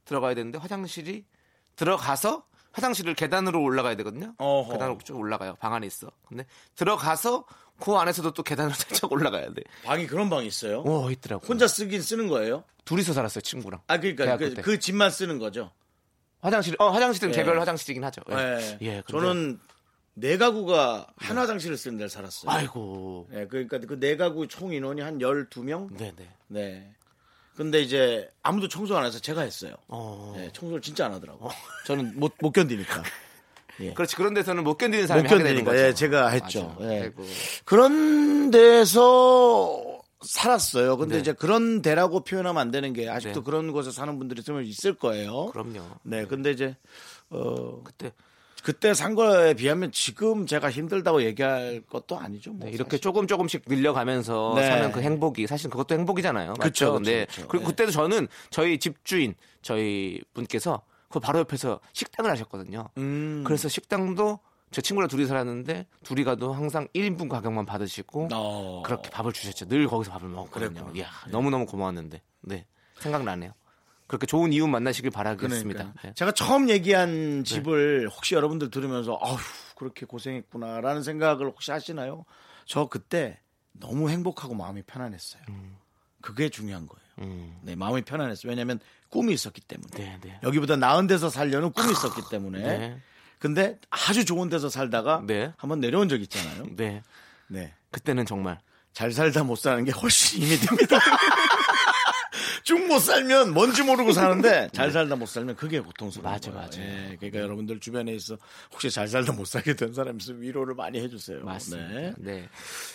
[0.06, 1.26] 들어가야 되는데 화장실이
[1.76, 4.34] 들어가서 화장실을 계단으로 올라가야 되거든요.
[4.38, 4.74] 어허.
[4.74, 5.56] 계단으로 쭉 올라가요.
[5.56, 6.12] 방 안에 있어.
[6.28, 7.46] 근데 들어가서
[7.80, 9.62] 그 안에서도 또 계단으로 살짝 올라가야 돼.
[9.84, 10.82] 방이 그런 방이 있어요?
[10.84, 11.46] 오, 있더라고.
[11.46, 12.64] 혼자 쓰긴 쓰는 거예요?
[12.86, 13.82] 둘이서 살았어요, 친구랑.
[13.88, 14.62] 아, 그러니까 그, 때.
[14.62, 15.72] 그 집만 쓰는 거죠?
[16.42, 17.34] 화장실, 어, 화장실은 예.
[17.34, 18.22] 개별 화장실이긴 하죠.
[18.30, 18.36] 예.
[18.36, 18.78] 네.
[18.82, 19.60] 예, 근데- 저는
[20.16, 22.50] 네 가구가 한 화장실을 쓰는 데를 살았어요.
[22.52, 23.28] 아이고.
[23.30, 25.96] 네, 그러니까 그 네 가구 총 인원이 한 12명?
[25.98, 26.30] 네 네.
[26.48, 26.94] 네.
[27.56, 29.76] 근데 이제 아무도 청소 안 해서 제가 했어요.
[29.90, 30.34] 어.
[30.36, 31.50] 네, 청소를 진짜 안 하더라고.
[31.86, 33.04] 저는 못, 못 견디니까.
[33.94, 34.16] 그렇지.
[34.16, 35.72] 그런 데서는 못 견디는 사람이 못 견디니까.
[35.72, 35.84] 거죠.
[35.84, 36.76] 예, 제가 했죠.
[36.82, 37.12] 예.
[37.66, 40.98] 그런 데서 살았어요.
[40.98, 41.22] 근데 네.
[41.22, 43.46] 이제 그런 데라고 표현하면 안 되는 게 아직도 네.
[43.46, 45.48] 그런 곳에 사는 분들이 있으면 있을 거예요.
[45.48, 45.82] 그럼요.
[46.04, 46.76] 네, 근데 이제
[47.30, 48.12] 어 그때
[48.64, 52.52] 그때 산 거에 비하면 지금 제가 힘들다고 얘기할 것도 아니죠.
[52.52, 53.02] 뭐 네, 이렇게 사실.
[53.02, 54.68] 조금 조금씩 늘려가면서 네.
[54.68, 56.50] 사는 그 행복이 사실 그것도 행복이잖아요.
[56.58, 56.62] 맞죠?
[56.62, 57.26] 그쵸, 그쵸, 네.
[57.26, 57.48] 그쵸.
[57.48, 57.72] 그리고 네.
[57.72, 62.90] 그때도 저는 저희 집주인 저희 분께서 그 바로 옆에서 식당을 하셨거든요.
[62.98, 63.44] 음.
[63.46, 64.40] 그래서 식당도
[64.72, 68.84] 제 친구랑 둘이 살았는데 둘이 가도 항상 1인분 가격만 받으시고 어.
[68.86, 69.68] 그렇게 밥을 주셨죠.
[69.68, 70.92] 늘 거기서 밥을 먹었거든요.
[70.96, 72.22] 이야, 너무너무 고마웠는데.
[72.42, 72.66] 네.
[73.00, 73.54] 생각나네요.
[74.06, 75.80] 그렇게 좋은 이웃 만나시길 바라겠습니다.
[75.80, 76.02] 그러니까.
[76.02, 76.14] 네.
[76.14, 79.38] 제가 처음 얘기한 집을 혹시 여러분들 들으면서 아휴
[79.76, 82.26] 그렇게 고생했구나라는 생각을 혹시 하시나요?
[82.66, 83.40] 저 그때
[83.72, 85.42] 너무 행복하고 마음이 편안했어요.
[86.22, 87.09] 그게 중요한 거예요.
[87.22, 87.58] 음.
[87.62, 88.50] 네, 마음이 편안했어요.
[88.50, 88.80] 왜냐하면
[89.10, 89.90] 꿈이 있었기 때문에.
[89.96, 90.40] 네, 네.
[90.44, 92.60] 여기보다 나은 데서 살려는 꿈이 있었기 때문에.
[92.62, 93.02] 네.
[93.40, 95.54] 근데 아주 좋은 데서 살다가 네.
[95.58, 96.66] 한번 내려온 적 있잖아요.
[96.76, 97.02] 네.
[97.48, 97.74] 네.
[97.92, 98.60] 그때는 정말
[98.94, 101.00] 잘 살다 못 사는 게 훨씬 힘이 듭니다.
[102.64, 106.34] 쭉 못 살면 뭔지 모르고 사는데 잘 살다 못 살면 그게 고통스러워요.
[106.34, 106.82] 맞아, 맞아.
[106.82, 108.38] 예, 그러니까 여러분들 주변에 있어
[108.72, 111.44] 혹시 잘 살다 못 살게 된 사람 있으면 위로를 많이 해주세요.
[111.44, 111.90] 맞습니다.
[111.90, 112.14] 네.
[112.18, 112.50] 네.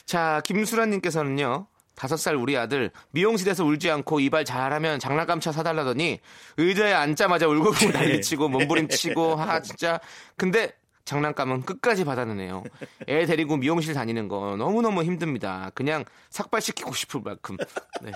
[0.05, 1.67] 자, 김수란님께서는요.
[1.95, 6.21] 다섯 살 우리 아들 미용실에서 울지 않고 이발 잘하면 장난감 차 사달라더니
[6.57, 10.01] 의자에 앉자마자 울고 불고 난리치고 몸부림치고 하 진짜
[10.37, 10.73] 근데
[11.05, 12.65] 장난감은 끝까지 받아는 애요.
[13.09, 15.71] 애 데리고 미용실 다니는 거 너무너무 힘듭니다.
[15.75, 17.59] 그냥 삭발시키고 싶을 만큼.
[18.03, 18.13] 네.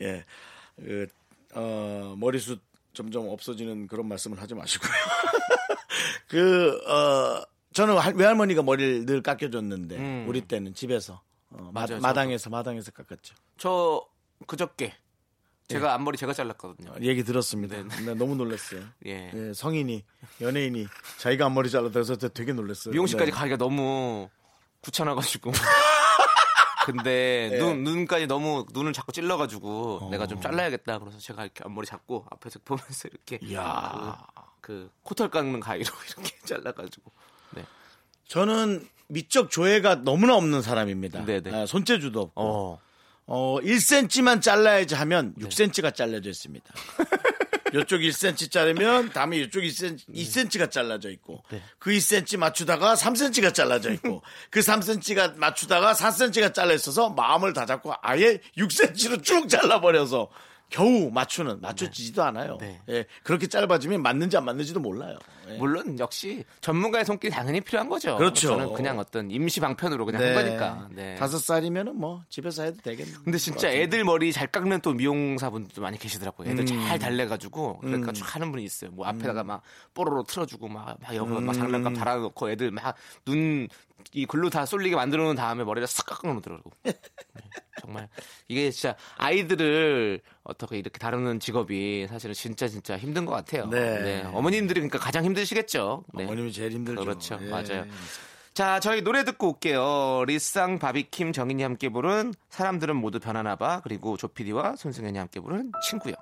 [0.00, 0.24] 예.
[0.76, 1.06] 그,
[1.54, 2.60] 어, 머리숱
[2.94, 4.90] 점점 없어지는 그런 말씀을 하지 마시고요.
[6.28, 10.24] 그, 어, 저는 할- 외할머니가 머리를 늘 깎여줬는데, 음.
[10.28, 11.20] 우리 때는 집에서,
[11.54, 13.34] 어, 마, 맞아요, 마 당에서, 마당에서 깎았죠.
[13.56, 14.06] 저
[14.46, 14.94] 그저께
[15.68, 16.92] 제가 앞머리 제가 잘랐거든요.
[17.00, 17.76] 얘기 들었습니다.
[17.76, 17.84] 네.
[18.04, 18.82] 네, 너무 놀랐어요.
[19.06, 19.30] 예.
[19.32, 20.04] 예, 성인이,
[20.40, 20.86] 연예인이
[21.18, 22.92] 자기가 앞머리 해서 되게 놀랐어요.
[22.92, 23.36] 미용실까지 네.
[23.36, 24.28] 가기가 너무
[24.84, 25.52] 귀찮아가지고.
[26.84, 27.58] 근데 예.
[27.58, 30.10] 눈 눈까지 너무 눈을 자꾸 찔러가지고 어.
[30.10, 30.98] 내가 좀 잘라야겠다.
[30.98, 34.22] 그래서 제가 이렇게 앞머리 잡고 앞에서 보면서 이렇게 이야.
[34.60, 35.88] 그, 그 코털 깎는 가위로
[36.18, 37.10] 이렇게 잘라가지고.
[37.52, 37.64] 네.
[38.28, 41.24] 저는 미적 조회가 너무나 없는 사람입니다.
[41.24, 41.54] 네네.
[41.54, 42.42] 아, 손재주도 없고.
[42.42, 42.80] 어.
[43.26, 46.64] 어, 1cm만 잘라야지 하면 6cm가 잘라져 있습니다.
[47.74, 51.42] 이쪽 1cm 자르면 다음에 이쪽 2cm, 2cm가 잘라져 있고
[51.80, 57.94] 그 2cm 맞추다가 3cm가 잘라져 있고 그 3cm가 맞추다가 4cm가 잘라 있어서 마음을 다 잡고
[58.00, 60.30] 아예 6cm로 쭉 잘라버려서
[60.70, 62.58] 겨우 맞추는 맞춰지지도 않아요.
[62.58, 62.80] 네.
[62.88, 65.18] 예, 그렇게 짧아지면 맞는지 안 맞는지도 몰라요.
[65.48, 65.56] 예.
[65.58, 68.16] 물론 역시 전문가의 손길이 당연히 필요한 거죠.
[68.16, 68.48] 그렇죠.
[68.48, 70.88] 저는 그냥 어떤 임시 방편으로 그냥 한 거니까.
[70.90, 71.14] 네.
[71.16, 73.12] 다섯 살이면은 뭐 집에서 해도 되겠네.
[73.24, 76.50] 근데 진짜 애들 머리 잘 깎는 또 미용사 분들도 많이 계시더라고요.
[76.50, 76.66] 애들 음.
[76.66, 78.90] 잘 달래가지고 그러니까 쭉 하는 분이 있어요.
[78.90, 81.44] 뭐 앞에다가 막 뽀로로 틀어주고 막, 막 여기 음.
[81.44, 82.94] 막 장난감 달아놓고 애들 막
[83.26, 83.68] 눈
[84.12, 86.70] 이 글로 다 쏠리게 만들어 놓은 다음에 머리를 싹 깎아 놓더라고.
[86.82, 86.92] 네.
[87.80, 88.08] 정말
[88.48, 93.66] 이게 진짜 아이들을 어떻게 이렇게 다루는 직업이 사실은 진짜 진짜 힘든 것 같아요.
[93.66, 94.22] 네.
[94.32, 96.04] 어머님들이 그러니까 가장 힘드시겠죠.
[96.14, 96.24] 네.
[96.24, 97.00] 어머님이 제일 힘들죠.
[97.00, 97.38] 그렇죠.
[97.40, 97.46] 예.
[97.48, 97.86] 맞아요.
[98.52, 100.24] 자, 저희 노래 듣고 올게요.
[100.26, 103.80] 리쌍, 바비킴, 정인이 함께 부른 사람들은 모두 변하나 봐.
[103.82, 106.14] 그리고 조피디와 손승현이 함께 부른 친구요.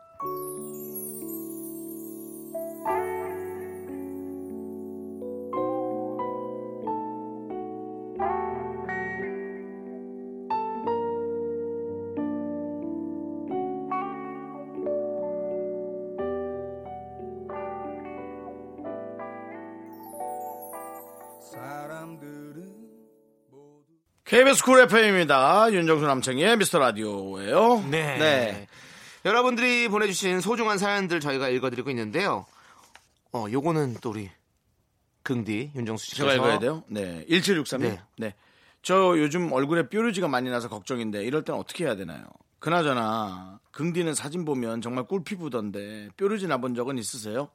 [24.33, 25.71] KBS 쿨 FM입니다.
[25.71, 27.85] 윤정수 남창희의 미스터 라디오예요.
[27.91, 28.67] 네.
[29.27, 32.47] 여러분들이 보내주신 소중한 사연들 저희가 읽어드리고 있는데요.
[33.33, 34.31] 어, 요거는 또 우리
[35.23, 36.83] 긍디 윤정수 씨께서 제가 읽어야 돼요?
[36.87, 37.27] 네.
[37.29, 37.81] 1763님.
[37.81, 38.01] 네.
[38.17, 38.35] 네.
[38.81, 42.25] 저 요즘 얼굴에 뾰루지가 많이 나서 걱정인데 이럴 땐 어떻게 해야 되나요?
[42.59, 47.51] 그나저나 긍디는 사진 보면 정말 꿀피부던데 뾰루지 나본 적은 있으세요?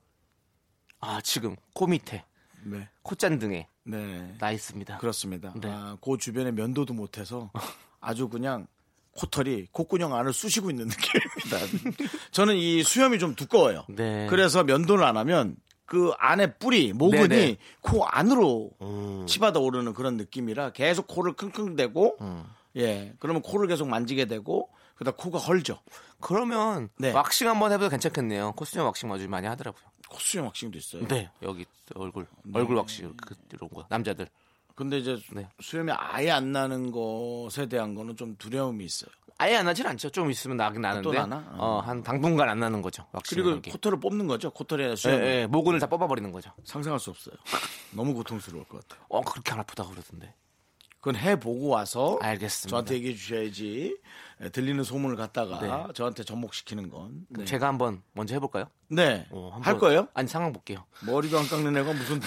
[0.99, 2.23] 아 지금 코 밑에
[2.63, 2.87] 네.
[3.03, 4.35] 콧잔등에 네.
[4.39, 4.97] 나 있습니다.
[4.97, 5.53] 그렇습니다.
[5.55, 5.69] 네.
[5.69, 7.51] 아, 그 주변에 면도도 못해서
[7.99, 8.67] 아주 그냥
[9.17, 11.79] 코털이 콧구녕 안을 쑤시고 있는 느낌입니다.
[12.31, 13.85] 저는 이 수염이 좀 두꺼워요.
[13.89, 14.27] 네.
[14.29, 17.57] 그래서 면도를 안 하면 그 안에 뿌리, 모근이 네네.
[17.81, 19.25] 코 안으로 음.
[19.25, 22.43] 치받아 오르는 그런 느낌이라 계속 코를 킁킁대고 음.
[22.75, 25.79] 예, 그러면 코를 계속 만지게 되고 그러다 코가 헐죠.
[26.19, 27.11] 그러면 네.
[27.11, 28.53] 왁싱 한번 해봐도 괜찮겠네요.
[28.53, 29.83] 코수염 왁싱 아주 많이 하더라고요.
[30.09, 31.07] 코수염 왁싱도 있어요.
[31.07, 34.27] 네, 여기 얼굴 얼굴 왁싱 그 이런 거 남자들.
[34.75, 35.47] 근데 이제 네.
[35.59, 39.09] 수염이 아예 안 나는 것에 대한 거는 좀 두려움이 있어요.
[39.39, 40.09] 아예 안 나진 않죠.
[40.09, 41.03] 좀 있으면 나긴 나는데.
[41.03, 41.45] 또 나나?
[41.57, 43.05] 어, 한 당분간 안 나는 거죠.
[43.11, 43.43] 왁싱.
[43.43, 44.49] 그리고 코털을 뽑는 거죠.
[44.51, 45.21] 코털에 예, 수염.
[45.21, 46.51] 예, 모근을 다 뽑아버리는 거죠.
[46.63, 47.35] 상상할 수 없어요.
[47.93, 49.05] 너무 고통스러울 것 같아요.
[49.09, 50.33] 어, 그렇게 안 아프다고 그러던데.
[50.99, 52.69] 그건 해보고 와서 알겠습니다.
[52.69, 53.97] 저한테 얘기해 주셔야지.
[54.41, 55.93] 예, 들리는 소문을 갖다가 네.
[55.93, 57.25] 저한테 접목시키는 건.
[57.29, 57.45] 네.
[57.45, 58.65] 제가 한번 먼저 해볼까요?
[58.89, 59.27] 네.
[59.31, 60.07] 어, 할 거예요?
[60.13, 60.85] 아니 상황 볼게요.
[61.05, 62.21] 머리도 안 깎는 애가 무슨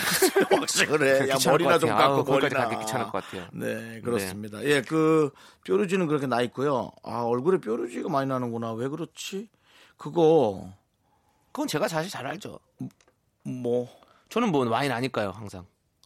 [0.60, 1.28] 왁싱을 해.
[1.30, 1.90] 야, 머리나 것 좀.
[1.90, 2.68] 깎고 머리나.
[2.68, 3.46] 가기 귀찮을 것 같아요.
[3.52, 4.62] 네, 그렇습니다.
[4.64, 5.30] 예, 그
[5.64, 6.90] 뾰루지는 그렇게 나 있고요.
[7.04, 8.72] 아, 얼굴에 뾰루지가 많이 나는구나.
[8.72, 9.48] 왜 그렇지?
[9.96, 10.68] 그거
[11.52, 12.58] 그건 제가 사실 잘 알죠.
[13.44, 13.88] 뭐
[14.30, 15.64] 저는 뭐 많이 나니까요, 항상.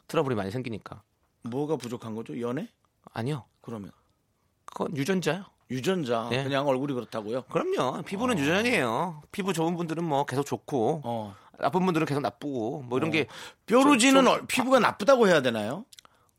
[0.08, 1.02] 트러블이 많이 생기니까.
[1.44, 2.38] 뭐가 부족한 거죠?
[2.40, 2.68] 연애?
[3.12, 3.44] 아니요.
[3.62, 3.90] 그러면
[4.66, 5.44] 그건 유전자요.
[5.70, 6.42] 유전자 예.
[6.44, 7.42] 그냥 얼굴이 그렇다고요?
[7.42, 8.02] 그럼요.
[8.02, 9.22] 피부는 유전이에요.
[9.32, 11.34] 피부 좋은 분들은 뭐 계속 좋고 어.
[11.58, 13.26] 나쁜 분들은 계속 나쁘고 뭐 이런 게
[13.66, 15.84] 뾰루지는 좀- 얼- 피부가 나쁘다고 해야 되나요?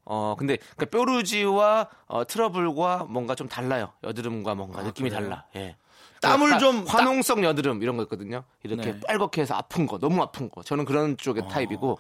[0.04, 3.92] 어, 근데 그 뾰루지와 어, 트러블과 뭔가 좀 달라요.
[4.04, 5.24] 여드름과 뭔가 느낌이 그래요?
[5.30, 5.46] 달라.
[5.56, 5.76] 예.
[6.22, 8.44] 땀을 화- 좀 화농성 여드름 이런 거 있거든요.
[8.64, 9.00] 이렇게 네.
[9.02, 10.62] 빨갛게 해서 아픈 거, 너무 아픈 거.
[10.64, 11.98] 저는 그런 쪽의 타입이고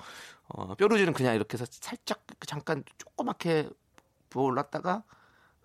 [0.49, 3.69] 어, 뾰루지는 그냥 이렇게 해서 살짝 잠깐 조그맣게
[4.29, 5.03] 부어올랐다가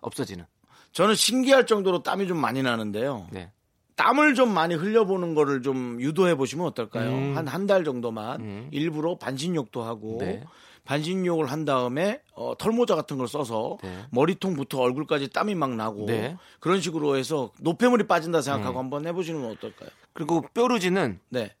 [0.01, 0.45] 없어지는.
[0.91, 3.27] 저는 신기할 정도로 땀이 좀 많이 나는데요.
[3.31, 3.51] 네.
[3.95, 7.11] 땀을 좀 많이 흘려보는 거를 좀 유도해 보시면 어떨까요?
[7.11, 7.37] 음.
[7.37, 8.67] 한한 달 정도만 음.
[8.71, 10.43] 일부러 반신욕도 하고 네.
[10.85, 14.05] 반신욕을 한 다음에 어, 털모자 같은 걸 써서 네.
[14.09, 16.35] 머리통부터 얼굴까지 땀이 막 나고 네.
[16.59, 18.85] 그런 식으로 해서 노폐물이 빠진다 생각하고 음.
[18.85, 19.89] 한번 해보시는 건 어떨까요?
[20.13, 21.55] 그리고 뾰루지는 네.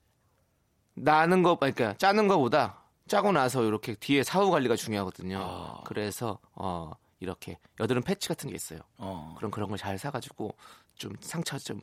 [0.95, 5.39] 나는 거, 그러니까 짜는 거보다 짜고 나서 이렇게 뒤에 사후 관리가 중요하거든요.
[5.39, 5.81] 아.
[5.85, 6.91] 그래서 어,
[7.21, 8.79] 이렇게 여드름 패치 같은 게 있어요.
[8.97, 9.35] 어.
[9.37, 10.53] 그런 그런 걸 잘 사가지고
[10.95, 11.79] 좀 상처 좀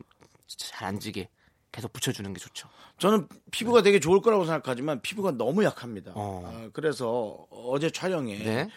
[0.46, 1.28] 잘 안 지게
[1.70, 2.68] 계속 붙여주는 게 좋죠.
[2.98, 6.12] 저는 피부가 되게 좋을 거라고 생각하지만 피부가 너무 약합니다.
[6.14, 6.42] 어.
[6.46, 8.68] 아, 그래서 어제 촬영에 네,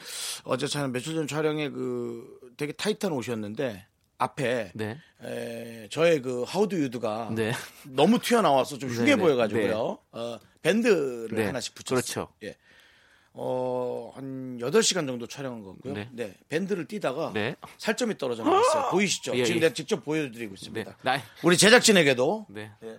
[0.44, 6.63] 어제 촬영 며칠 전 촬영에 그 되게 타이트한 옷이었는데 앞에 네, 에, 저의 그 how
[6.63, 7.54] do you do가 네.
[7.88, 9.98] 너무 튀어나와서 좀 흉해 네, 네, 보여가지고요.
[10.12, 12.02] 어, 밴드를 네, 하나씩 붙였어요.
[12.02, 12.34] 그렇죠.
[12.44, 12.58] 예.
[13.34, 15.94] 어, 한 8시간 정도 촬영한 거고요.
[15.94, 16.10] 네.
[16.12, 16.36] 네.
[16.50, 17.56] 밴드를 떼다가 네.
[17.78, 18.90] 살점이 떨어져 나왔어요.
[18.92, 19.36] 보이시죠?
[19.36, 19.62] 예, 지금 예.
[19.62, 20.98] 내가 직접 보여드리고 네, 있습니다.
[21.04, 22.98] 나, 우리 제작진에게도 네, 예.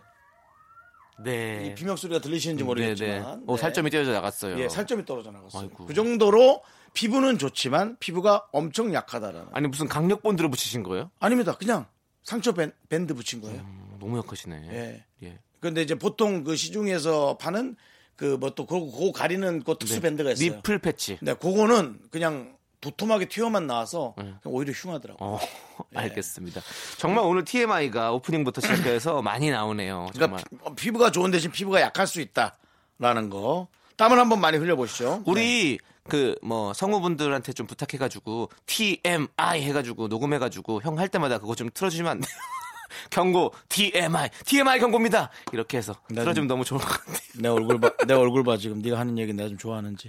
[1.23, 1.67] 네.
[1.67, 3.43] 이 비명 소리가 들리시는지 모르겠지만 네, 네.
[3.47, 4.59] 오, 살점이 떼어져 나갔어요.
[4.59, 5.63] 예, 살점이 떨어져 나갔어요.
[5.63, 5.87] 아이고.
[5.87, 6.63] 그 정도로
[6.95, 9.49] 피부는 좋지만 피부가 엄청 약하다라는.
[9.53, 11.11] 아니 무슨 강력 본드를 붙이신 거예요?
[11.21, 11.53] 아닙니다.
[11.57, 11.87] 그냥
[12.23, 13.61] 상처 밴, 밴드 붙인 거예요.
[13.61, 14.69] 음, 너무 약하시네.
[14.73, 15.05] 예.
[15.25, 15.39] 예.
[15.61, 17.77] 근데 이제 보통 그 시중에서 파는
[18.17, 20.57] 그 뭐 또 그거, 그거 가리는 그 특수 밴드가 있어요.
[20.57, 21.19] 니플 패치.
[21.23, 24.35] 네, 그거는 그냥 도톰하게 튀어만 나와서 네.
[24.45, 25.25] 오히려 흉하더라고.
[25.25, 25.39] 요 어,
[25.95, 26.61] 알겠습니다.
[26.99, 30.09] 정말 오늘 TMI가 오프닝부터 시작해서 많이 나오네요.
[30.15, 30.43] 정말.
[30.45, 33.69] 그러니까 피, 부가 좋은 대신 피부가 약할 수 있다라는 거.
[33.97, 35.23] 땀을 한번 많이 흘려보시죠.
[35.27, 35.31] 네.
[35.31, 42.21] 우리 그뭐 성우분들한테 좀 부탁해가지고 TMI 해가지고 녹음해가지고 형 할 때마다 그거 좀 틀어주시면 안
[42.21, 42.35] 돼요?
[43.11, 45.31] 경고 TMI TMI 경고입니다.
[45.53, 47.17] 이렇게 해서 나 틀어주면 너무 좋을 것 같아요.
[47.39, 50.09] 내 얼굴 봐, 내 얼굴 봐 지금 네가 하는 얘기 내가 좀 좋아하는지.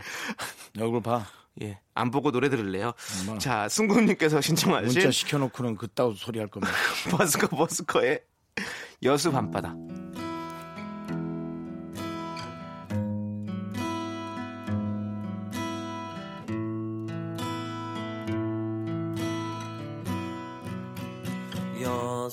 [0.73, 1.25] 내 얼굴 봐.
[1.61, 2.93] 예, 안 보고 노래 들을래요.
[3.27, 3.37] 엄마.
[3.37, 6.73] 자, 승구님께서 문자 신청하신 시켜놓고는 그따위 소리 할 겁니다.
[7.11, 8.21] 버스커 버스커의
[9.03, 9.75] 여수 밤바다.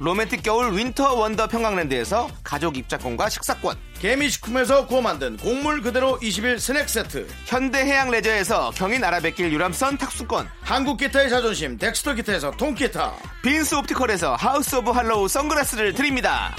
[0.00, 3.76] 로맨틱 겨울 윈터 원더 평강랜드에서 가족 입장권과 식사권.
[4.00, 7.28] 개미식품에서 구워 만든 곡물 그대로 20일 스낵 세트.
[7.44, 10.48] 현대해양 레저에서 경인 아라뱃길 유람선 탑승권.
[10.62, 13.12] 한국 기타의 자존심 덱스터 기타에서 통기타.
[13.42, 16.56] 빈스 옵티컬에서 하우스 오브 할로우 선글라스를 드립니다.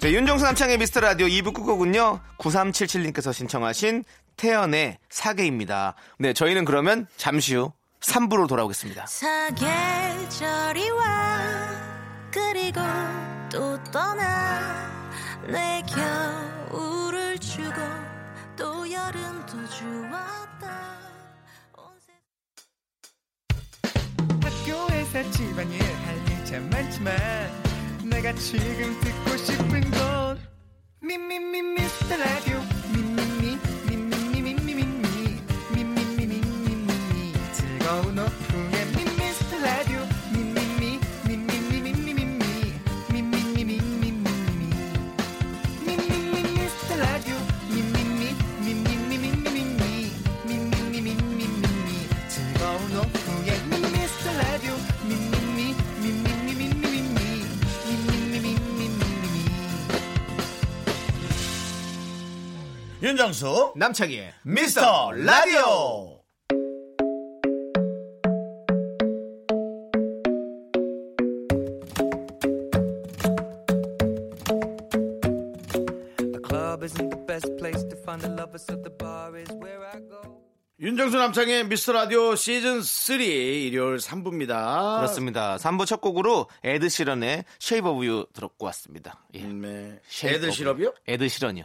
[0.00, 2.18] 네, 윤정수 남창희의 미스터 라디오 2부 끝곡은요.
[2.38, 4.02] 9377님께서 신청하신
[4.36, 5.94] 태연의 사계입니다.
[6.18, 9.06] 네, 저희는 그러면 잠시 후 3부로 돌아오겠습니다.
[9.06, 11.71] 사계절이 와
[12.32, 12.80] 그리고
[13.52, 14.90] 또 떠나
[15.46, 17.76] 내 겨울을 주고
[18.56, 20.98] 또 여름도 주었다
[24.42, 27.14] 학교에서 집안일 할일 참 많지만
[28.02, 30.40] 내가 지금 듣고 싶은 건
[31.00, 32.58] 미미미 미스터 라디오
[32.94, 35.42] 미미미 미미미 미미미
[35.74, 38.51] 미미미 미미미 즐거운 오후
[63.02, 66.22] 윤정수 남창희의 미스터 라디오.
[76.16, 79.84] The club isn't the best place to find a lover, so the bar is where
[79.84, 80.40] I go.
[80.78, 84.98] 윤정수 남창희의 미스터 라디오 시즌 3 일요일 3부입니다.
[84.98, 85.56] 그렇습니다.
[85.56, 89.26] 3부 첫 곡으로 에드 시런의 Shape of You 듣고 왔습니다.
[89.34, 89.42] 예.
[89.42, 89.98] 네.
[90.06, 90.86] Shape 애들 of 시럽이요?
[90.86, 90.92] You.
[91.08, 91.64] 에드 시런이요.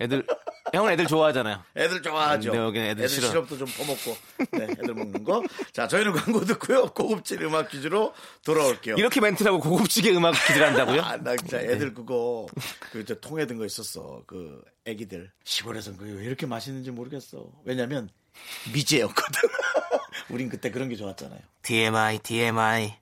[0.00, 0.26] 애들
[0.72, 1.62] 형은 애들 좋아하잖아요.
[1.76, 2.50] 애들 좋아하죠.
[2.52, 3.28] 네, 여기는 애들 시럽.
[3.28, 4.16] 시럽 도 좀 퍼먹고.
[4.52, 5.42] 네, 애들 먹는 거.
[5.72, 6.86] 자, 저희는 광고 듣고요.
[6.92, 8.96] 고급진 음악 퀴즈로 돌아올게요.
[8.96, 11.02] 이렇게 멘트라고 고급지게 음악 퀴즈를 한다고요?
[11.02, 12.46] 아, 나 진짜 애들 그거
[12.90, 14.22] 그저 통에 든 거 있었어.
[14.26, 17.50] 그 애기들 시골에선 그게 왜 이렇게 맛있는지 모르겠어.
[17.64, 18.08] 왜냐면
[18.72, 19.40] 미제였거든.
[20.30, 21.40] 우린 그때 그런 게 좋았잖아요.
[21.62, 22.94] TMI, TMI.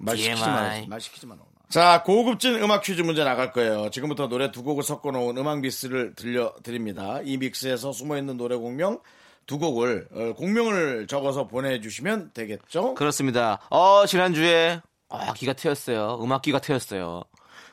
[0.00, 0.40] 말 시키지.
[0.40, 0.80] 마.
[0.88, 1.36] 말 시키지 마.
[1.70, 3.90] 자, 고급진 음악 퀴즈 문제 나갈 거예요.
[3.90, 7.20] 지금부터 노래 두 곡을 섞어 놓은 음악 믹스를 들려드립니다.
[7.22, 8.98] 이 믹스에서 숨어 있는 노래 공명
[9.46, 12.94] 두 곡을 어, 공명을 적어서 보내주시면 되겠죠?
[12.94, 13.60] 그렇습니다.
[13.70, 16.18] 어, 지난주에 아, 기가 트였어요.
[16.20, 17.22] 음악 기가 트였어요.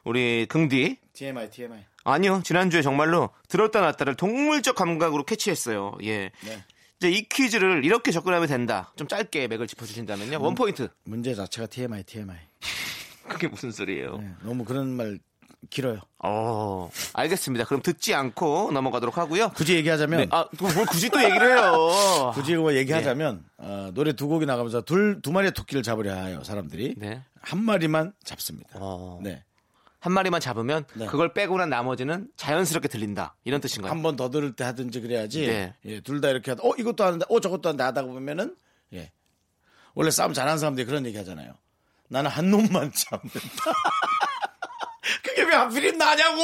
[0.04, 1.80] 우리 긍디 TMI, TMI.
[2.04, 2.42] 아니요.
[2.44, 5.98] 지난주에 정말로 들었다 놨다를 동물적 감각으로 캐치했어요.
[6.04, 6.30] 예.
[6.46, 6.64] 네.
[6.98, 8.94] 이제 이 퀴즈를 이렇게 접근하면 된다.
[8.96, 10.40] 좀 짧게 맥을 짚어주신다면요.
[10.40, 10.88] 원 포인트.
[11.04, 12.38] 문제 자체가 TMI, TMI.
[13.28, 14.18] 그게 무슨 소리예요?
[14.18, 15.20] 네, 너무 그런 말
[15.70, 16.00] 길어요.
[16.24, 17.66] 어, 알겠습니다.
[17.66, 19.50] 그럼 듣지 않고 넘어가도록 하고요.
[19.56, 22.32] 굳이 얘기하자면 네, 아, 또뭘 굳이 또 얘기를 해요.
[22.36, 26.96] 굳이 뭐 얘기하자면 어, 노래 두 곡이 나가면서 둘 두 마리의 토끼를 잡으려 해요 사람들이
[26.98, 27.24] 네.
[27.42, 28.70] 한 마리만 잡습니다.
[28.76, 29.20] 어.
[29.24, 29.44] 네.
[30.00, 31.08] 한 마리만 잡으면 네.
[31.08, 33.36] 그걸 빼고 난 나머지는 자연스럽게 들린다.
[33.44, 33.92] 이런 뜻인가요?
[33.92, 35.48] 한 번 더 들을 때 하든지 그래야지.
[35.48, 35.74] 네.
[35.86, 36.62] 예, 둘 다 이렇게 하다.
[36.64, 38.56] 어 이것도 하는데, 어 저것도 하는데 하다 보면은
[38.94, 39.12] 예.
[39.96, 41.54] 원래 싸움 잘하는 사람들이 그런 얘기 하잖아요.
[42.10, 43.40] 나는 한 놈만 잡는다.
[45.24, 46.42] 그게 왜 하필이면 나냐고!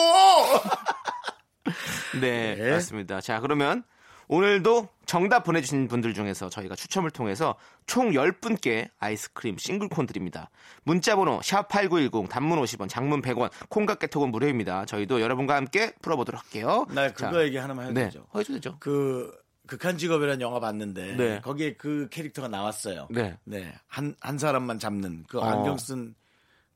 [2.20, 2.72] 네, 네.
[2.72, 3.22] 맞습니다.
[3.22, 3.84] 자, 그러면
[4.28, 10.50] 오늘도 정답 보내주신 분들 중에서 저희가 추첨을 통해서 총 10분께 아이스크림 싱글콘 드립니다.
[10.84, 14.86] 문자번호 샵8910 단문 50원, 장문 100원, 콩깍 개톡은 무료입니다.
[14.86, 16.86] 저희도 여러분과 함께 풀어보도록 할게요.
[16.90, 18.26] 나 그거 자, 얘기 하나만 해도 네, 되죠.
[18.36, 18.78] 해도 되죠.
[18.80, 19.32] 그
[19.74, 21.42] 극한 직업이라는 영화 봤는데 네.
[21.42, 23.08] 거기에 그 캐릭터가 나왔어요.
[23.10, 23.74] 네.
[23.88, 25.44] 한, 한 사람만 잡는 그 어.
[25.44, 26.16] 안경 쓴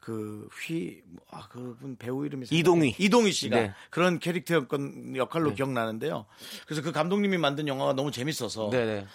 [0.08, 2.96] 그 휘, 아, 그분 배우 이름이 이동희.
[2.98, 3.74] 이동희 씨가 네.
[3.90, 6.26] 그런 캐릭터였건 역할로 기억나는데요.
[6.66, 9.06] 그래서 그 감독님이 만든 영화가 너무 재밌어서 네네.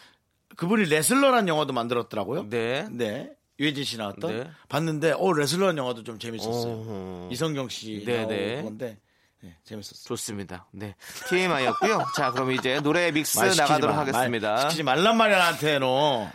[0.55, 2.51] 그분이 레슬러라는 영화도 만들었더라고요.
[2.51, 2.87] 네.
[2.90, 3.33] 네.
[3.59, 4.51] 유해진 씨 나왔던 네.
[4.68, 6.73] 봤는데 어 레슬러라는 영화도 좀 재밌었어요.
[6.75, 7.29] 어허.
[7.33, 8.57] 이성경 씨 네, 네.
[8.57, 8.99] 그건데
[9.43, 10.05] 네, 재밌었어요.
[10.07, 10.67] 좋습니다.
[10.71, 10.95] 네.
[11.29, 12.07] TMI였고요.
[12.17, 14.03] 자, 그럼 이제 노래 믹스 나가도록 마.
[14.03, 14.53] 하겠습니다.
[14.53, 16.31] 말 시키지 말란 말이야 나한테 너.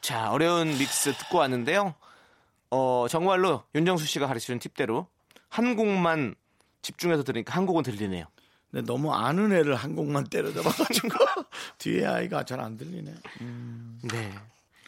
[0.00, 1.94] 자, 어려운 믹스 듣고 왔는데요.
[2.70, 5.06] 어, 정말로 윤정수 씨가 가르치는 팁대로
[5.50, 6.34] 한 곡만
[6.82, 8.24] 집중해서 들으니까 한 곡은 들리네요.
[8.70, 11.08] 근데 너무 아는 애를 한 곡만 때려잡아가지고
[11.78, 13.12] 뒤에 아이가 잘 안 들리네.
[14.12, 14.32] 네.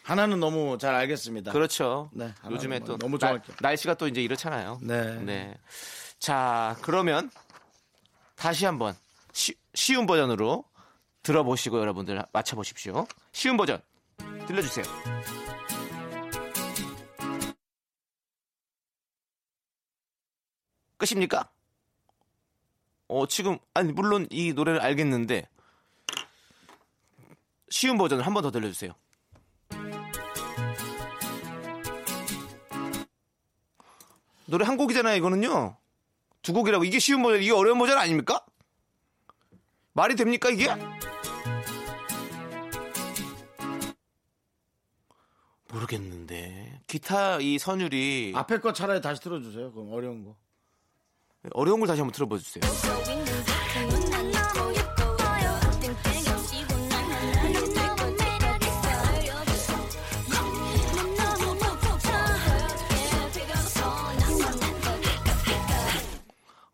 [0.03, 1.51] 하나는 너무 잘 알겠습니다.
[1.51, 2.09] 그렇죠.
[2.13, 3.41] 네, 요즘에 뭐 또 너무 날.
[3.61, 4.79] 날씨가 또 이제 이렇잖아요.
[4.81, 5.57] 네.
[6.19, 7.29] 자, 그러면
[8.35, 8.93] 다시 한번
[9.33, 10.65] 쉬, 쉬운 버전으로
[11.23, 13.05] 들어보시고 여러분들 맞춰보십시오.
[13.31, 13.81] 쉬운 버전
[14.47, 15.42] 들려주세요.
[21.03, 21.49] 끝입니까?
[23.09, 25.47] 어, 지금, 아니, 물론 이 노래를 알겠는데,
[27.69, 28.93] 쉬운 버전을 한 번 더 들려주세요.
[34.45, 35.77] 노래 한 곡이잖아요, 이거는요.
[36.41, 36.83] 두 곡이라고.
[36.83, 38.45] 이게 쉬운 버전, 이게 어려운 버전 아닙니까?
[39.93, 40.67] 말이 됩니까, 이게?
[45.69, 46.81] 모르겠는데.
[46.87, 49.71] 기타 이 선율이 앞에 거 차라리 다시 틀어주세요.
[49.71, 50.35] 그럼 어려운 거.
[51.51, 52.63] 어려운 걸 다시 한번 들어봐 주세요.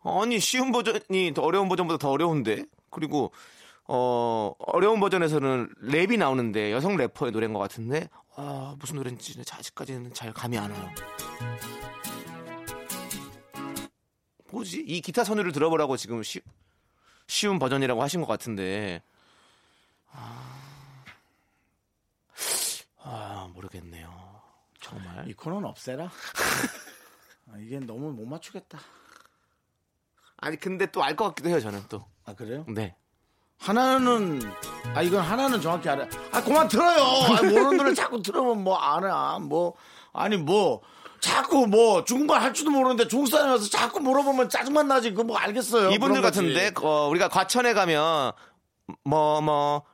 [0.02, 3.32] 아니 쉬운 버전이 더 어려운 버전보다 더 어려운데 그리고
[3.86, 10.32] 어 어려운 버전에서는 랩이 나오는데 여성 래퍼의 노래인 것 같은데 아 무슨 노래인지 아직까지는 잘
[10.32, 10.90] 감이 안 와요.
[14.50, 16.40] 뭐지 이 기타 선율을 들어보라고 지금 쉬,
[17.26, 19.02] 쉬운 버전이라고 하신 것 같은데
[20.12, 20.62] 아,
[23.02, 24.40] 아 모르겠네요
[24.80, 26.04] 정말 이 코너는 없애라.
[27.52, 28.78] 아, 이게 너무 못 맞추겠다.
[30.38, 31.82] 아니 근데 또 알 것 같기도 해요 저는
[32.24, 32.64] 아 그래요?
[32.66, 32.96] 또네
[33.58, 34.40] 하나는
[34.94, 36.08] 아 이건 하나는 정확히 알아.
[36.32, 37.02] 아 그만 들어요.
[37.02, 39.38] 아, 모르는 노래 자꾸 들으면 뭐 알아.
[39.40, 39.76] 뭐
[40.12, 40.80] 아니 뭐
[41.20, 45.10] 자꾸 뭐 중국말 할 줄도 모르는데 중국 사람이 와서 자꾸 물어보면 짜증만 나지.
[45.10, 45.90] 그거 뭐 알겠어요.
[45.90, 46.22] 이분들.
[46.22, 48.32] 같은데 어, 우리가 과천에 가면
[49.04, 49.84] 뭐뭐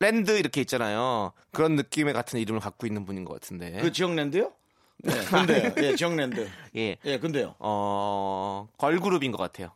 [0.00, 1.32] 랜드 이렇게 있잖아요.
[1.52, 3.80] 그런 느낌의 같은 이름을 갖고 있는 분인 것 같은데.
[3.80, 4.52] 그 지역 랜드요?
[4.98, 5.72] 네, 근데요.
[5.78, 6.48] 예, 지역 랜드.
[6.76, 6.96] 예.
[7.04, 7.54] 예, 근데요.
[7.58, 9.72] 어, 걸그룹인 것 같아요.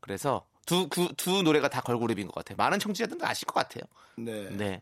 [0.00, 2.56] 그래서 두, 그, 두 노래가 다 걸그룹인 것 같아요.
[2.56, 3.84] 많은 청취자들도 아실 것 같아요.
[4.16, 4.48] 네.
[4.50, 4.80] 네.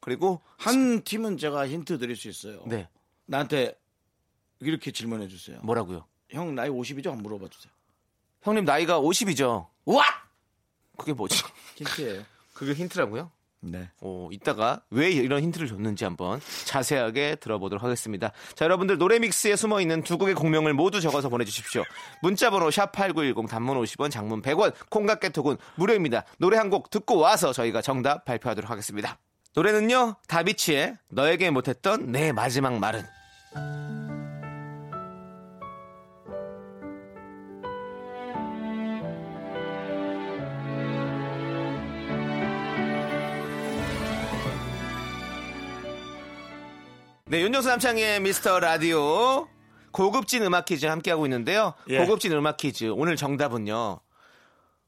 [0.00, 2.62] 그리고, 한 팀은 제가 힌트 드릴 수 있어요.
[2.66, 2.88] 네.
[3.26, 3.74] 나한테
[4.60, 5.58] 이렇게 질문해 주세요.
[5.62, 6.04] 뭐라고요?
[6.30, 7.06] 형 나이 50이죠?
[7.10, 7.72] 한번 물어봐 주세요.
[8.42, 9.66] 형님 나이가 50이죠?
[9.86, 10.04] 와!
[10.96, 11.46] 그게 뭐죠?
[11.76, 12.22] 힌트예요.
[12.54, 13.30] 그게 힌트라고요?
[13.60, 13.90] 네.
[14.00, 18.32] 어, 이따가 왜 이런 힌트를 줬는지 한번 자세하게 들어보도록 하겠습니다.
[18.54, 21.82] 자, 여러분들 노래 믹스에 숨어 있는 두 곡의 공명을 모두 적어서 보내 주십시오.
[22.22, 26.24] 문자 번호 샵8910 단문 50원, 장문 100원, 콩깍개톡은 무료입니다.
[26.38, 29.18] 노래 한 곡 듣고 와서 저희가 정답 발표하도록 하겠습니다.
[29.54, 34.07] 노래는요, 다비치의 너에게 못했던 내 마지막 말은.
[47.30, 49.46] 네, 윤정수 남창의 미스터 라디오
[49.92, 51.74] 고급진 음악 퀴즈 함께하고 있는데요.
[51.88, 51.98] 예.
[51.98, 54.00] 고급진 음악 퀴즈 오늘 정답은요.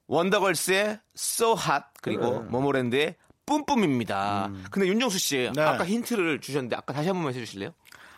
[0.06, 4.50] 원더걸스의 So Hot 그리고 모모랜드의 뿜뿜입니다.
[4.70, 5.60] 근데 윤정수 씨 네.
[5.60, 7.72] 아까 힌트를 주셨는데 아까 다시 한 번만 해주실래요?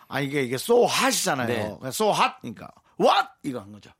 [0.07, 1.47] 아 이게 이게 so hot이잖아요.
[1.47, 1.87] 네.
[1.89, 2.35] so hot.
[2.39, 3.91] 그러니까 what 이거 한 거죠.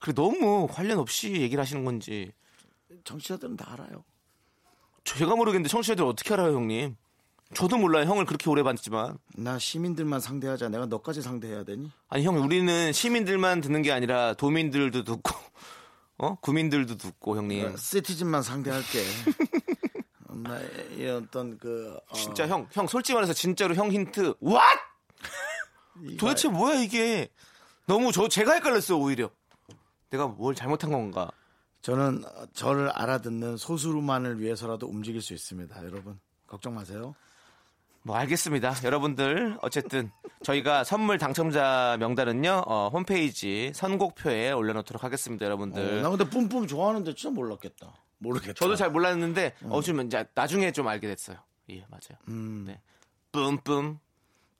[0.00, 2.30] 그래 너무 관련 없이 얘기를 하시는 건지
[3.04, 4.04] 정치자들은 다 알아요.
[5.04, 6.96] 제가 모르겠는데 청취자들 어떻게 알아요, 형님?
[7.54, 8.04] 저도 몰라요.
[8.06, 10.68] 형을 그렇게 오래 봤지만 나 시민들만 상대하자.
[10.68, 11.90] 내가 너까지 상대해야 되니?
[12.08, 15.32] 아니 형 우리는 시민들만 듣는 게 아니라 도민들도 듣고
[16.18, 17.76] 어 구민들도 듣고 형님.
[17.76, 19.02] 시티즌만 상대할게.
[20.32, 24.34] 나의 어떤 그 어, 진짜 형, 형 솔직히 말해서 진짜로 형 힌트.
[24.42, 24.78] What?
[26.18, 27.28] 도대체 뭐야 이게?
[27.86, 29.28] 너무 저 제가 헷갈렸어요 오히려.
[30.10, 31.30] 내가 뭘 잘못한 건가?
[31.82, 35.84] 저는 어, 저를 알아듣는 소수만을 위해서라도 움직일 수 있습니다.
[35.84, 37.14] 여러분 걱정 마세요.
[38.02, 38.74] 뭐 알겠습니다.
[38.84, 40.10] 여러분들 어쨌든
[40.42, 45.44] 저희가 선물 당첨자 명단은요 어, 홈페이지 선곡표에 올려놓도록 하겠습니다.
[45.44, 45.98] 여러분들.
[45.98, 47.92] 어, 나 근데 뿜뿜 좋아하는데 진짜 몰랐겠다.
[48.18, 48.54] 모르겠다.
[48.54, 51.36] 저도 잘 몰랐는데 어, 좀 이제 나중에 좀 알게 됐어요.
[51.70, 52.18] 예 맞아요.
[52.64, 52.80] 네.
[53.32, 53.98] 뿜뿜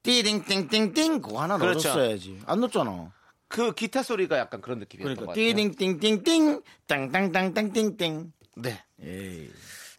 [0.02, 1.88] 띠링띵띵띵 그거 하나 그렇죠.
[1.88, 2.40] 넣었어야지.
[2.46, 3.12] 안 넣었잖아.
[3.48, 5.44] 그 기타 소리가 약간 그런 느낌이었던 그러니까 것 같아요.
[5.46, 8.32] 띠링띵띵띵 땅땅땅땅띵띵.
[8.56, 8.82] 네.
[9.02, 9.50] 에이.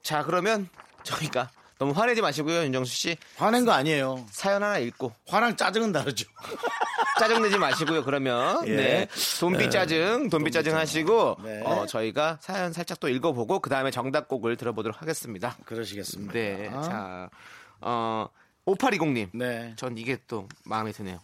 [0.01, 0.69] 자 그러면
[1.03, 1.49] 저희가
[1.82, 4.23] 너무 화내지 마시고요 윤정수 씨 화낸 거 아니에요.
[4.29, 6.29] 사연 하나 읽고 화랑 짜증은 다르죠.
[7.19, 8.03] 짜증내지 마시고요.
[8.03, 8.75] 그러면 예.
[8.75, 9.07] 네
[9.39, 11.63] 돈비 짜증, 돈비 짜증 하시고 네.
[11.63, 15.57] 어, 저희가 사연 살짝 또 읽어보고 그 다음에 정답곡을 들어보도록 하겠습니다.
[15.65, 16.34] 그러시겠습니다.
[16.34, 17.32] 네, 자,
[17.79, 18.27] 어,
[18.67, 19.73] 5820님, 네.
[19.75, 21.19] 전 이게 또 마음에 드네요.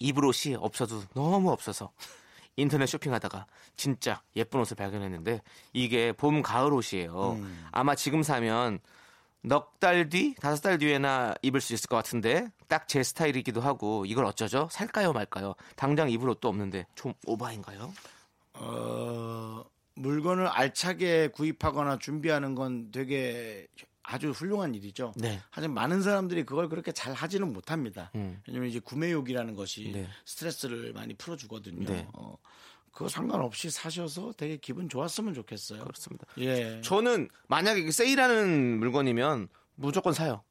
[0.00, 1.92] 입을 옷이 없어도 너무 없어서
[2.56, 3.46] 인터넷 쇼핑하다가
[3.76, 5.40] 진짜 예쁜 옷을 발견했는데
[5.72, 7.34] 이게 봄 가을 옷이에요.
[7.34, 7.68] 음.
[7.70, 8.80] 아마 지금 사면
[9.44, 14.04] 넉 달 뒤, 다섯 달 뒤에나 입을 수 있을 것 같은데 딱 제 스타일이기도 하고
[14.06, 14.68] 이걸 어쩌죠?
[14.70, 15.54] 살까요 말까요?
[15.76, 17.92] 당장 입을 옷도 없는데 좀 오바인가요?
[18.54, 19.64] 어,
[19.94, 23.66] 물건을 알차게 구입하거나 준비하는 건 되게
[24.04, 25.12] 아주 훌륭한 일이죠.
[25.16, 25.40] 네.
[25.50, 28.10] 하지만 많은 사람들이 그걸 그렇게 잘 하지는 못합니다.
[28.14, 28.40] 음.
[28.46, 30.08] 왜냐면 이제 구매욕이라는 것이 네.
[30.24, 31.86] 스트레스를 많이 풀어주거든요.
[31.88, 32.06] 네.
[32.12, 32.36] 어,
[32.92, 35.82] 그거 상관없이 사셔서 되게 기분 좋았으면 좋겠어요.
[35.82, 36.26] 그렇습니다.
[36.38, 36.80] 예.
[36.82, 40.42] 저는 만약에 세일하는 물건이면 무조건 사요.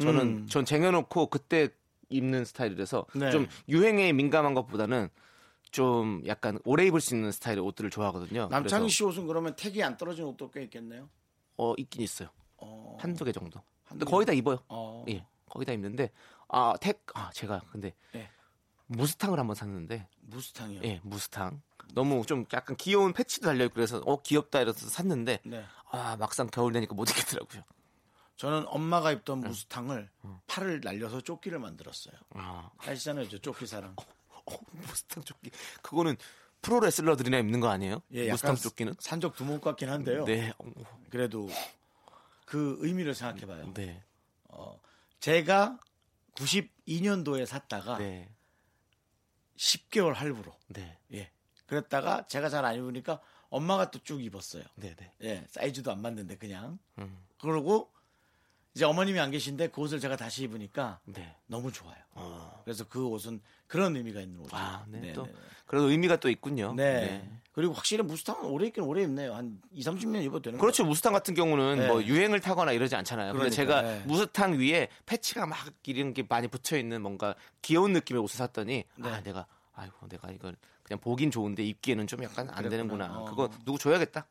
[0.00, 0.46] 저는 음.
[0.46, 1.70] 전 쟁여놓고 그때
[2.10, 3.30] 입는 스타일이라서 네.
[3.30, 5.08] 좀 유행에 민감한 것보다는
[5.70, 8.48] 좀 약간 오래 입을 수 있는 스타일의 옷들을 좋아하거든요.
[8.48, 11.08] 남창희 씨 옷은 그러면 택이 안 떨어진 옷도 꽤 있겠네요.
[11.56, 12.28] 어 있긴 있어요.
[12.58, 13.62] 어, 한두 개 정도.
[13.88, 14.10] 근데 개?
[14.10, 14.58] 거의 다 입어요.
[14.68, 15.04] 어.
[15.08, 16.10] 예, 거의 다 입는데
[16.48, 18.28] 아택아 제가 근데 예.
[18.86, 20.82] 무스탕을 한번 샀는데 무스탕이요.
[20.84, 21.60] 예 무스탕
[21.94, 25.64] 너무 좀 약간 귀여운 패치도 달려 있고 그래서 어 귀엽다 이래서 샀는데 네.
[25.90, 27.62] 아 막상 겨울 되니까 못 입겠더라고요.
[28.36, 30.10] 저는 엄마가 입던 무스탕을
[30.46, 32.14] 팔을 날려서 조끼를 만들었어요.
[32.34, 33.94] 아 아시잖아요, 저 조끼 사랑.
[33.96, 35.50] 어, 무스탕 조끼.
[35.82, 36.16] 그거는
[36.60, 38.02] 프로 레슬러들이나 입는 거 아니에요?
[38.12, 38.94] 예, 무스탕 조끼는?
[38.98, 40.24] 산적 두목 같긴 한데요.
[40.24, 40.52] 네.
[40.58, 40.66] 어,
[41.08, 41.48] 그래도
[42.44, 43.72] 그 의미를 생각해봐요.
[43.74, 44.02] 네.
[45.20, 45.78] 제가
[46.34, 48.28] 92년도에 샀다가 네.
[49.56, 50.54] 10개월 할부로.
[50.68, 50.98] 네.
[51.14, 51.30] 예.
[51.66, 54.64] 그랬다가 제가 잘 안 입으니까 엄마가 또 쭉 입었어요.
[54.76, 54.94] 네.
[54.96, 55.12] 네.
[55.22, 56.78] 예, 사이즈도 안 맞는데 그냥.
[56.98, 57.16] 음.
[57.40, 57.90] 그러고
[58.74, 61.34] 이제 어머님이 안 계신데 그 옷을 제가 다시 입으니까 네.
[61.46, 61.96] 너무 좋아요.
[62.64, 64.62] 그래서 그 옷은 그런 의미가 있는 옷이에요.
[64.64, 65.00] 아, 네.
[65.00, 65.38] 네, 또 네, 네.
[65.64, 66.74] 그래도 의미가 또 있군요.
[66.74, 67.26] 네.
[67.52, 69.34] 그리고 확실히 무스탕은 오래 입긴 오래 입네요.
[69.34, 70.84] 한 2, 30년 입어도 되는 그렇죠.
[70.84, 71.86] 무스탕 같은 경우는 네.
[71.88, 73.32] 뭐 유행을 타거나 이러지 않잖아요.
[73.32, 74.02] 그러니까, 제가 네.
[74.06, 79.08] 무스탕 위에 패치가 막 이런 게 많이 붙여 있는 뭔가 귀여운 느낌의 옷을 샀더니 네.
[79.08, 80.54] 아, 내가 아이고 내가 이걸
[80.86, 82.70] 그냥 보긴 좋은데 입기에는 좀 약간 안 그랬구나.
[82.70, 83.18] 되는구나.
[83.18, 83.24] 어.
[83.24, 84.26] 그거 누구 줘야겠다.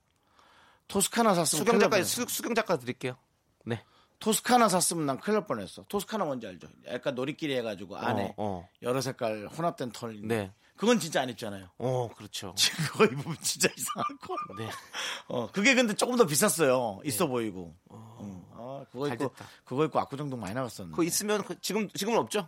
[0.88, 2.02] 토스카나 샀으면 수경 작가.
[2.04, 3.18] 수, 수경 작가 드릴게요.
[3.66, 3.84] 네.
[4.20, 5.84] 토스카나 샀으면 난 큰일 날 뻔했어.
[5.90, 6.70] 토스카나 뭔지 알죠?
[6.88, 8.68] 약간 놀이끼리 해가지고 안에 어.
[8.82, 10.22] 여러 색깔 혼합된 털.
[10.22, 10.54] 네.
[10.78, 11.70] 그건 진짜 안 입잖아요.
[11.78, 12.54] 어, 그렇죠.
[12.58, 14.36] 지금 그거 입으면 진짜 이상할 거.
[14.58, 14.70] 네.
[15.28, 17.00] 어, 그게 근데 조금 더 비쌌어요.
[17.04, 17.76] 있어 보이고.
[17.92, 18.46] 응.
[18.54, 19.46] 아, 그거 잘 입고 됐다.
[19.66, 20.92] 그거 입고 압구정동 많이 나갔었는데.
[20.92, 22.48] 그거 있으면 그- 지금 지금은 없죠?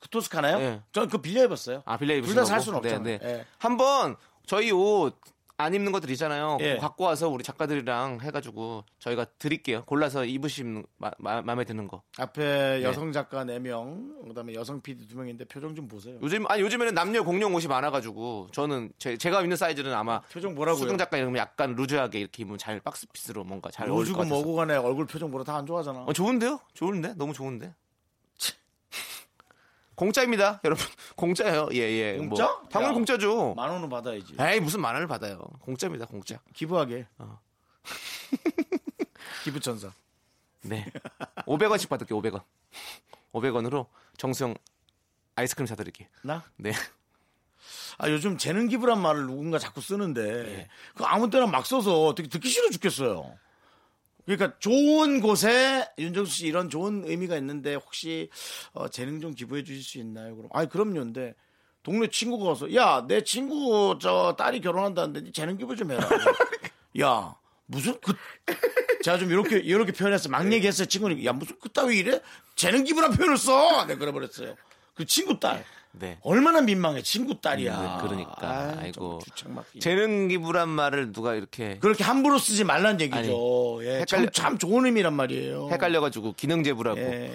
[0.00, 0.58] 그 토스카나요?
[0.58, 0.82] 네.
[0.92, 1.82] 전 그거 빌려 입었어요.
[1.84, 2.60] 아, 빌려 입으신 둘다 살?
[2.60, 3.02] 수는 없잖아요.
[3.02, 3.28] 네, 네.
[3.28, 3.46] 예.
[3.58, 4.16] 한번
[4.46, 5.18] 저희 옷
[5.60, 6.56] 안 입는 것들 있잖아요.
[6.60, 6.76] 예.
[6.76, 9.82] 갖고 와서 우리 작가들이랑 해가지고 저희가 드릴게요.
[9.86, 12.02] 골라서 입으시면 마, 마, 마음에 드는 거.
[12.16, 16.16] 앞에 여성 작가 4명, 그다음에 여성 PD 2명인데 표정 좀 보세요.
[16.22, 20.78] 요즘 아니 요즘에는 남녀 공용 옷이 많아가지고 저는 제, 가 입는 사이즈는 아마 표정 뭐라고요?
[20.80, 24.34] 수경 작가 이러면 약간 루즈하게 이렇게 입으면 잘 박스피스로 뭔가 잘 어울릴 것 같아서.
[24.36, 26.04] 뭐고 간에 얼굴 표정 보러 다 안 좋아하잖아.
[26.06, 26.60] 어, 좋은데요?
[26.74, 27.14] 좋은데?
[27.16, 27.74] 너무 좋은데?
[29.98, 30.86] 공짜입니다, 여러분.
[31.16, 31.68] 공짜예요.
[31.72, 32.16] 예, 예.
[32.18, 32.44] 공짜?
[32.46, 32.94] 뭐, 당연히 야.
[32.94, 33.54] 공짜죠.
[33.54, 34.36] 만 원은 받아야지.
[34.38, 35.38] 에이, 무슨 만 원을 받아요.
[35.60, 36.38] 공짜입니다, 공짜.
[36.54, 37.08] 기부하게.
[37.18, 37.40] 어.
[39.42, 39.90] 기부천사.
[40.62, 40.86] 네.
[41.46, 42.44] 500원씩 받을게요, 500원.
[43.32, 43.86] 500원으로
[44.16, 44.54] 정수영
[45.34, 46.06] 아이스크림 사드릴게요.
[46.22, 46.44] 나?
[46.56, 46.72] 네.
[47.98, 52.48] 아 요즘 재능 기부란 말을 누군가 자꾸 쓰는데 그 아무 때나 막 써서 되게 듣기
[52.48, 53.36] 싫어 죽겠어요.
[54.28, 58.28] 그러니까 좋은 곳에 윤정수 씨 이런 좋은 의미가 있는데 혹시
[58.74, 60.36] 어, 재능 좀 기부해 주실 수 있나요?
[60.36, 61.34] 그럼 아니 그럼요인데
[61.82, 66.06] 동네 친구가 와서 야 내 친구 저 딸이 결혼한다는데 니 재능 기부 좀 해라.
[67.00, 68.12] 야 무슨 그
[69.02, 72.20] 제가 좀 이렇게 이렇게 표현했어 막 얘기했어요 친구는 야 무슨 그따위 이래
[72.54, 73.86] 재능 기부란 표현을 써.
[73.86, 74.56] 내가 그래 버렸어요.
[74.94, 75.64] 그 친구 딸.
[75.92, 76.18] 네.
[76.22, 77.80] 얼마나 민망해 친구 딸이야.
[77.80, 78.74] 네, 그러니까.
[78.78, 78.92] 아이.
[78.92, 79.80] 정말 주책 맞기.
[79.80, 83.80] 재능 기부란 말을 누가 이렇게 그렇게 함부로 쓰지 말란 얘기죠.
[83.82, 85.68] 예, 참, 헷갈려- 참 좋은 의미란 말이에요.
[85.70, 87.00] 헷갈려가지고 기능 제부라고.
[87.00, 87.32] 예.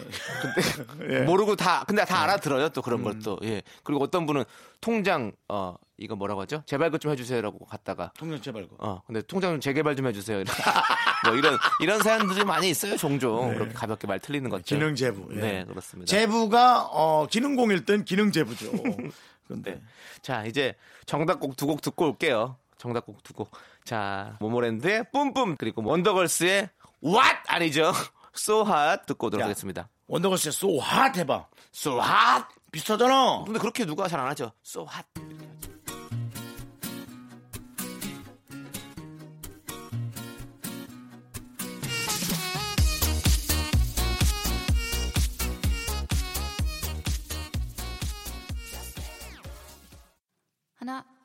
[0.97, 4.43] 근데 모르고 다 근데 다 알아들어요 또 그런 것도 예 그리고 어떤 분은
[4.81, 6.63] 통장 어 이거 뭐라고 하죠?
[6.65, 8.11] 재발급 좀 해주세요라고 갔다가.
[8.17, 8.75] 통장 재발급.
[8.83, 10.39] 어 근데 통장 좀 재개발 좀 해주세요.
[10.41, 10.55] 이런-
[11.25, 13.53] 뭐 이런 이런 사연들이 많이 있어요 종종.
[13.53, 14.63] 그렇게 가볍게 말 틀리는 것들.
[14.65, 15.27] 기능 제부.
[15.35, 15.39] 예.
[15.39, 16.09] 네 그렇습니다.
[16.09, 18.71] 제부가 어, 기능공일 땐 기능 제부죠.
[19.47, 19.81] 근데.
[20.21, 20.75] 자 이제
[21.05, 22.57] 정답곡 두 곡 듣고 올게요.
[22.77, 23.51] 정답곡 두 곡
[23.85, 26.69] 자 모모랜드의 뿜뿜 그리고 원더걸스의
[27.03, 27.91] What 아니죠?
[28.35, 29.45] So Hot 듣고 오도록 야.
[29.45, 29.89] 하겠습니다.
[30.07, 31.47] 원더걸스의 So Hot 해봐.
[31.73, 32.45] So Hot.
[32.71, 33.43] 비슷하잖아.
[33.45, 34.51] 근데 그렇게 누가 잘 안 하죠?
[34.65, 35.05] So Hot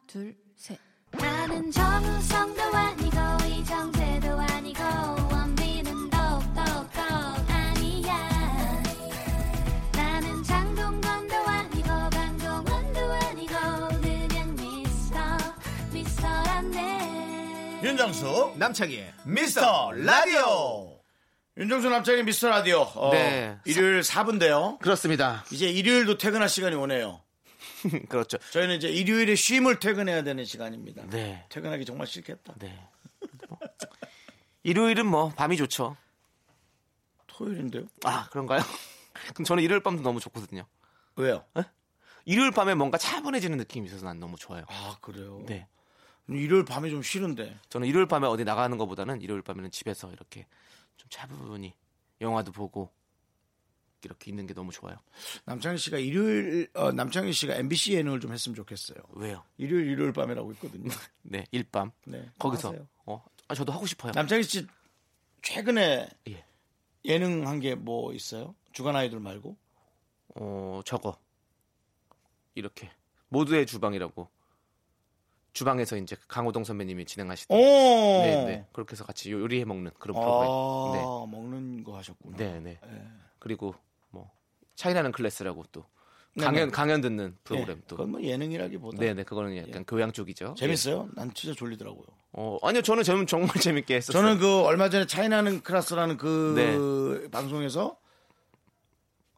[0.08, 0.78] 둘, 셋.
[1.12, 4.82] 나는 정우성도 아니고 이정재도 아니고
[5.30, 6.60] 원빈은 더욱더
[7.48, 8.82] 아니야
[9.92, 13.54] 나는 장동건도 아니고 강동원도 아니고
[14.00, 15.18] 그냥 미스터
[15.92, 20.98] 미스터란데 윤정수 남창희의 미스터 라디오.
[21.58, 22.80] 윤정수 남창희 미스터 라디오.
[22.94, 23.58] 어, 네.
[23.66, 24.78] 일요일 4분인데요.
[24.78, 27.20] 그렇습니다 이제 일요일도 퇴근할 시간이 오네요.
[28.08, 31.06] 그렇죠 저희는 이제 일요일에 쉼을 퇴근해야 되는 시간입니다.
[31.08, 31.44] 네.
[31.48, 32.54] 퇴근하기 정말 싫겠다.
[32.58, 32.78] 네.
[33.48, 33.58] 뭐,
[34.62, 35.96] 일요일은 뭐 밤이 좋죠.
[37.26, 37.84] 토요일인데요?
[38.04, 38.60] 아 그런가요?
[39.34, 40.66] 그럼 저는 일요일 밤도 너무 좋거든요.
[41.16, 41.44] 왜요?
[42.24, 44.64] 일요일 밤에 뭔가 차분해지는 느낌이 있어서 난 너무 좋아요.
[44.68, 45.42] 아 그래요.
[45.46, 45.66] 네.
[46.28, 47.58] 일요일 밤에 좀 싫은데.
[47.70, 50.46] 저는 일요일 밤에 어디 나가는 것보다는 일요일 밤에는 집에서 이렇게
[50.96, 51.74] 좀 차분히
[52.20, 52.92] 영화도 보고
[54.02, 54.96] 이렇게 있는 게 너무 좋아요.
[55.44, 58.98] 남창희 씨가 일요일 어, 남창희 씨가 MBC 예능을 좀 했으면 좋겠어요.
[59.14, 59.42] 왜요?
[59.56, 60.88] 일요일 일요일 밤이라고 있거든요.
[61.22, 61.90] 네, 일밤.
[62.06, 62.30] 네.
[62.38, 62.86] 거기서 하세요.
[63.06, 64.12] 어, 아, 저도 하고 싶어요.
[64.14, 64.66] 남창희 씨
[65.42, 66.44] 최근에 예.
[67.04, 68.54] 예능 한 게 뭐 있어요?
[68.72, 69.56] 주간 아이돌 말고?
[70.36, 71.18] 어, 저거.
[72.54, 72.90] 이렇게
[73.28, 74.28] 모두의 주방이라고.
[75.54, 77.60] 주방에서 이제 강호동 선배님이 진행하시던 오.
[77.60, 78.66] 네, 네.
[78.72, 81.02] 그렇게 해서 같이 요- 요리해 먹는 그런 프로그램.
[81.02, 82.36] 아, 먹는 거 하셨구나.
[82.36, 82.78] 네, 네.
[83.40, 83.80] 그리고 뭐
[84.78, 85.84] 차이나는 클래스라고 또
[86.34, 86.70] 네, 강연 네.
[86.72, 87.96] 강연 듣는 프로그램 네, 또.
[87.96, 89.24] 그건 뭐 예능이라기보다 네, 네.
[89.24, 90.54] 그거는 약간 교양 쪽이죠.
[90.56, 91.08] 재밌어요?
[91.16, 92.06] 난 진짜 졸리더라고요.
[92.32, 92.82] 어, 아니요.
[92.82, 94.22] 저는 저는 정말 재밌게 했었어요.
[94.22, 96.54] 저는 그 얼마 전에 차이나는 클래스라는 그
[97.24, 97.28] 네.
[97.30, 97.96] 방송에서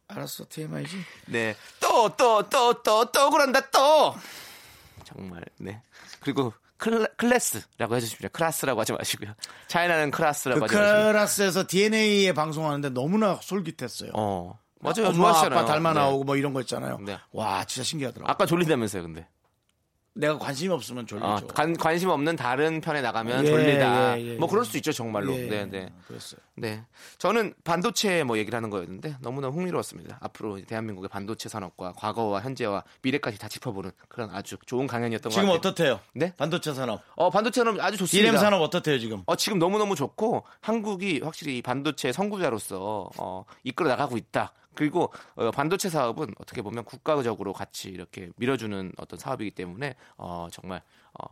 [0.08, 0.96] 알았어 TMI지.
[1.28, 1.56] 네.
[1.80, 4.14] 또 또 또 또 또 그런다 또.
[5.04, 5.80] 정말 네.
[6.20, 8.28] 그리고 클, 클라스라고 해주십시오.
[8.30, 9.32] 클래스라고 하지 마시고요.
[9.68, 11.12] 차이나는 클래스라고 그 하지 마시고.
[11.12, 14.10] 클래스에서 DNA에 방송하는데 너무나 솔깃했어요.
[14.14, 14.58] 어.
[14.80, 15.08] 맞아요.
[15.08, 15.58] 엄마 좋아하시잖아요.
[15.58, 16.00] 아빠 닮아 네.
[16.00, 16.98] 나오고 뭐 이런 거 있잖아요.
[17.00, 17.18] 네.
[17.32, 18.28] 와 진짜 신기하더라고.
[18.28, 19.26] 요 아까 졸린다면서요, 근데.
[20.12, 21.26] 내가 관심이 없으면 졸리죠.
[21.26, 24.18] 어, 관, 관심 없는 다른 편에 나가면 예, 졸리다.
[24.18, 24.50] 예, 예, 뭐 예.
[24.50, 25.32] 그럴 수 있죠, 정말로.
[25.34, 25.92] 예, 네, 네.
[26.08, 26.40] 그랬어요.
[26.56, 26.84] 네.
[27.18, 30.18] 저는 반도체 뭐 얘기를 하는 거였는데 너무나 흥미로웠습니다.
[30.20, 35.46] 앞으로 대한민국의 반도체 산업과 과거와 현재와 미래까지 다 짚어보는 그런 아주 좋은 강연이었던 것 지금
[35.46, 35.58] 같아요.
[35.58, 36.00] 어떻대요?
[36.14, 36.34] 네?
[36.36, 37.02] 반도체 산업.
[37.14, 38.30] 어, 반도체는 아주 좋습니다.
[38.30, 39.22] 디램 산업 어떻대요 지금?
[39.26, 44.52] 어, 지금 너무너무 좋고 한국이 확실히 이 반도체 선구자로서 어, 이끌어 나가고 있다.
[44.80, 50.80] 그리고 어, 반도체 사업은 어떻게 보면 국가적으로 같이 이렇게 밀어주는 어떤 사업이기 때문에 어, 정말
[51.12, 51.26] 어,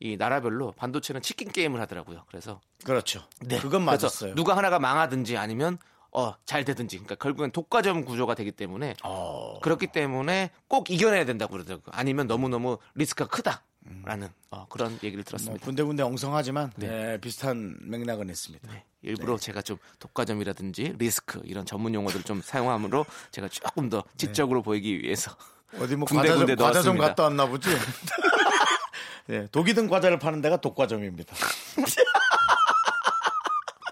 [0.00, 2.24] 이 나라별로 반도체는 치킨 게임을 하더라고요.
[2.28, 3.20] 그래서 그렇죠.
[3.40, 4.34] 그건 그래서 맞았어요.
[4.36, 5.76] 누가 하나가 망하든지 아니면
[6.12, 6.96] 어, 잘 되든지.
[6.96, 9.58] 그러니까 결국엔 독과점 구조가 되기 때문에 어.
[9.60, 11.92] 그렇기 때문에 꼭 이겨내야 된다고 그러더라고요.
[11.92, 13.64] 아니면 너무너무 리스크가 크다
[14.04, 15.64] 라는 어, 그런 얘기를 뭐 들었습니다.
[15.64, 16.88] 군데군데 엉성하지만 네.
[16.88, 18.68] 네, 비슷한 맥락은 있습니다.
[19.02, 25.02] 일부러 제가 좀 독과점이라든지 리스크 이런 전문 용어들을 좀 사용함으로 제가 조금 더 지적으로 보이기
[25.02, 25.36] 위해서
[25.80, 27.06] 어디 뭐 군데 과자점, 군데 과자점 넣었습니다.
[27.08, 27.68] 갔다 왔나 보지?
[29.28, 31.34] 네, 독이 든 과자를 파는 데가 독과점입니다.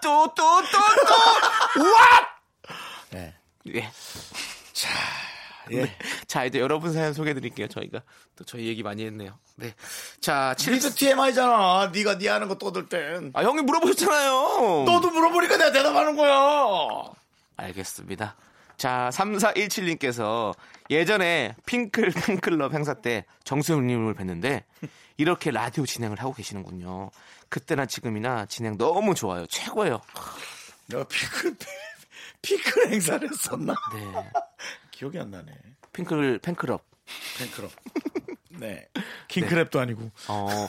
[0.07, 1.83] 또 또 또또
[3.11, 3.35] 네.
[3.67, 3.75] 예.
[3.75, 3.91] 예.
[4.73, 4.89] 자
[6.47, 7.67] 이제 여러분 사연 소개해 드릴게요.
[7.67, 8.01] 저희가
[8.35, 9.37] 또 저희 얘기 많이 했네요.
[9.55, 9.73] 네.
[10.19, 10.73] 자 칠.
[10.73, 11.91] 니도 TMI잖아.
[11.93, 13.31] 네가 네 하는 거 떠들 땐.
[13.33, 14.85] 아 형이 물어보셨잖아요.
[14.85, 17.11] 너도 물어보니까 내가 대답하는 거야.
[17.57, 18.35] 알겠습니다.
[18.77, 20.53] 자, 3417님께서
[20.89, 24.63] 예전에 핑클 팬클럽 행사 때 정수영님을 뵀는데
[25.17, 27.09] 이렇게 라디오 진행을 하고 계시는군요.
[27.49, 29.47] 그때나 지금이나 진행 너무 좋아요.
[29.47, 29.99] 최고예요.
[30.87, 31.55] 내가 피클
[32.43, 33.73] 피클 행사를 했었나?
[33.95, 34.31] 네.
[34.97, 35.51] 기억이 안 나네.
[35.93, 36.83] 핑클 팬클럽.
[37.37, 37.71] 팬클럽.
[38.59, 38.87] 네.
[39.27, 40.09] 킹크랩도 아니고.
[40.27, 40.67] 어,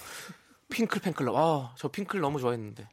[0.68, 1.34] 핑클 팬클럽.
[1.34, 2.86] 아, 저 핑클 너무 좋아했는데.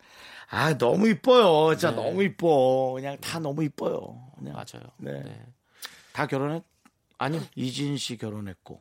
[0.49, 1.75] 아 너무 이뻐요.
[1.75, 1.97] 진짜 네.
[1.97, 2.93] 너무 이뻐.
[2.95, 4.31] 그냥 다 너무 이뻐요.
[4.38, 4.89] 그냥 맞아요.
[4.97, 5.11] 네.
[5.23, 5.45] 네.
[6.13, 6.63] 다 결혼했.
[7.17, 7.41] 아니요.
[7.55, 8.79] 이진 씨 결혼했고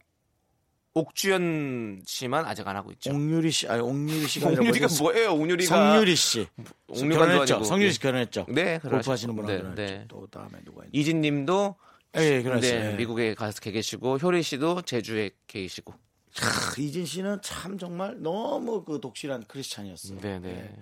[0.95, 3.11] 옥주현 씨만 아직 안 하고 있죠.
[3.11, 4.87] 옥유리 씨 아니 옥유리 씨가 옥유리가?
[5.01, 5.33] 뭐예요?
[5.33, 6.47] 옥유리가 성유리 씨
[6.87, 7.65] 옥류관도 결혼했죠.
[7.65, 7.93] 성유리 예.
[7.93, 8.47] 씨 결혼했죠.
[8.49, 9.35] 네, 골프 하시는.
[9.35, 9.83] 분하고 네, 결혼했죠.
[9.83, 10.05] 네.
[10.07, 10.91] 또 다음에 누가 있나?
[10.93, 11.75] 이진 님도
[12.17, 12.81] 예, 예, 결혼했어요.
[12.81, 12.97] 네, 예.
[12.97, 15.95] 미국에 가서 계시고 효리 씨도 제주에 계시고.
[16.37, 20.21] 크, 이진 씨는 참 정말 너무 그 독실한 크리스찬이었어요.
[20.21, 20.75] 네, 네.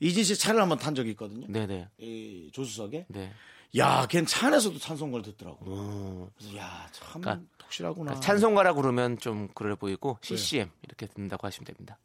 [0.00, 1.46] 이진 씨 차를 한번 탄 적이 있거든요.
[1.48, 1.88] 네, 네.
[1.98, 3.06] 이 조수석에.
[3.08, 3.32] 네.
[3.78, 5.66] 야, 걔는 차 안에서도 찬송가를 듣더라고.
[5.66, 6.30] 음.
[6.36, 8.20] 그래서 야, 참 그러니까 독실하구나.
[8.20, 11.98] 찬송가라 그러면 좀 그래 보이고 CCM 이렇게 듣는다고 하시면 됩니다.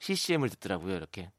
[0.00, 1.30] CCM을 듣더라고요, 이렇게.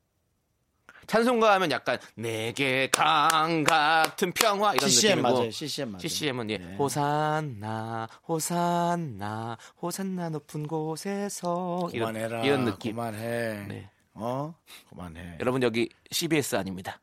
[1.08, 5.52] 찬송가 하면 약간 내게 강 같은 평화 이런 CCM 느낌이고 맞아요.
[5.52, 6.00] CCM 맞아요.
[6.00, 6.76] CCM은 예, 네.
[6.76, 12.44] 호산나 호산나 호산나 높은 곳에서 이런, 그만해라.
[12.44, 12.96] 이런 느낌.
[12.96, 13.20] 그만해.
[13.68, 13.90] 네.
[14.14, 14.54] 어?
[14.90, 15.38] 그만해.
[15.40, 17.00] 여러분 여기 CBS 아닙니다.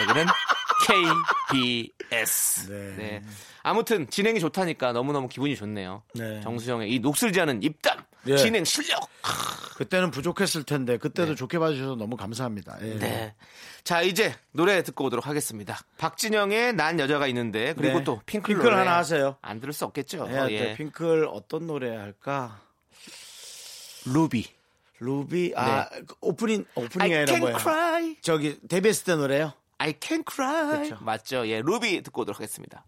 [0.00, 0.26] 여기는
[1.50, 2.68] KBS.
[2.68, 2.96] 네.
[2.96, 3.22] 네.
[3.62, 6.02] 아무튼 진행이 좋다니까 너무너무 기분이 좋네요.
[6.14, 6.40] 네.
[6.40, 8.36] 정수영의 이 녹슬지 않은 입담, 예.
[8.36, 9.08] 진행 실력.
[9.76, 12.78] 그때는 부족했을 텐데 그때도 좋게 봐주셔서 너무 감사합니다.
[12.82, 12.98] 예.
[12.98, 13.34] 네.
[13.82, 15.78] 자, 이제 노래 듣고 오도록 하겠습니다.
[15.98, 18.04] 박진영의 난 여자가 있는데 그리고 네.
[18.04, 19.36] 또 핑클, 핑클 하나 하세요.
[19.40, 20.28] 안 들을 수 없겠죠.
[20.28, 20.70] 해야 돼.
[20.70, 20.74] 예.
[20.74, 22.60] 핑클 어떤 노래 할까?
[24.04, 24.46] 루비.
[24.98, 27.16] 루비 아그 오프닝 오프닝이 네.
[27.16, 27.58] I 아니라 뭐예요?
[27.58, 28.16] cry.
[28.20, 29.54] 저기 데뷔했을 때 노래요?
[29.78, 30.82] I can cry.
[30.82, 30.98] 그쵸.
[31.00, 31.48] 맞죠?
[31.48, 32.84] 예, 루비 듣고 오도록 하겠습니다.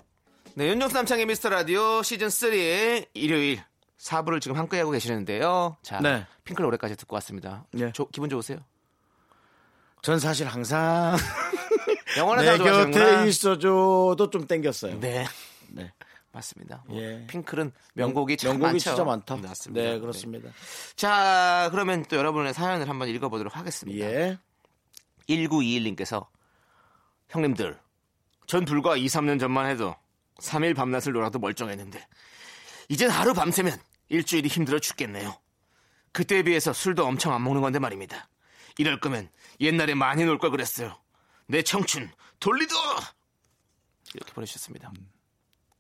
[0.54, 3.62] 네, 윤정수 남창의 미스터 라디오 시즌 3의 일요일
[4.02, 5.76] 4부를 지금 함께 하고 계시는데요.
[5.82, 6.26] 자, 네.
[6.44, 7.64] 핑클 노래까지 듣고 왔습니다.
[7.70, 7.92] 네.
[7.92, 8.58] 조- 기분 좋으세요?
[10.02, 11.16] 전 사실 항상
[12.18, 12.58] 영원한 내.
[12.58, 14.98] 곁에 있어줘도 좀 땡겼어요.
[14.98, 15.24] 네.
[15.68, 15.92] 네.
[16.32, 16.82] 맞습니다.
[16.86, 17.24] 뭐 예.
[17.28, 18.78] 핑클은 명곡이 참 명곡이 많죠.
[18.90, 19.36] 진짜 많다.
[19.36, 19.80] 맞습니다.
[19.86, 20.48] 네, 그렇습니다.
[20.96, 24.04] 자, 그러면 또 여러분의 사연을 한번 읽어보도록 하겠습니다.
[24.04, 24.38] 예.
[25.28, 26.26] 1921님께서
[27.28, 27.78] 형님들,
[28.46, 29.94] 전 불과 2, 3년 전만 해도
[30.40, 32.04] 3일 밤낮을 놀아도 멀쩡했는데
[32.88, 33.78] 이젠 하루 밤새면
[34.12, 35.34] 일주일이 힘들어 죽겠네요.
[36.12, 38.28] 그때에 비해서 술도 엄청 안 먹는 건데 말입니다.
[38.78, 40.96] 이럴 거면 옛날에 많이 놀 걸 그랬어요.
[41.46, 42.74] 내 청춘 돌리도
[44.14, 44.92] 이렇게 보내주셨습니다.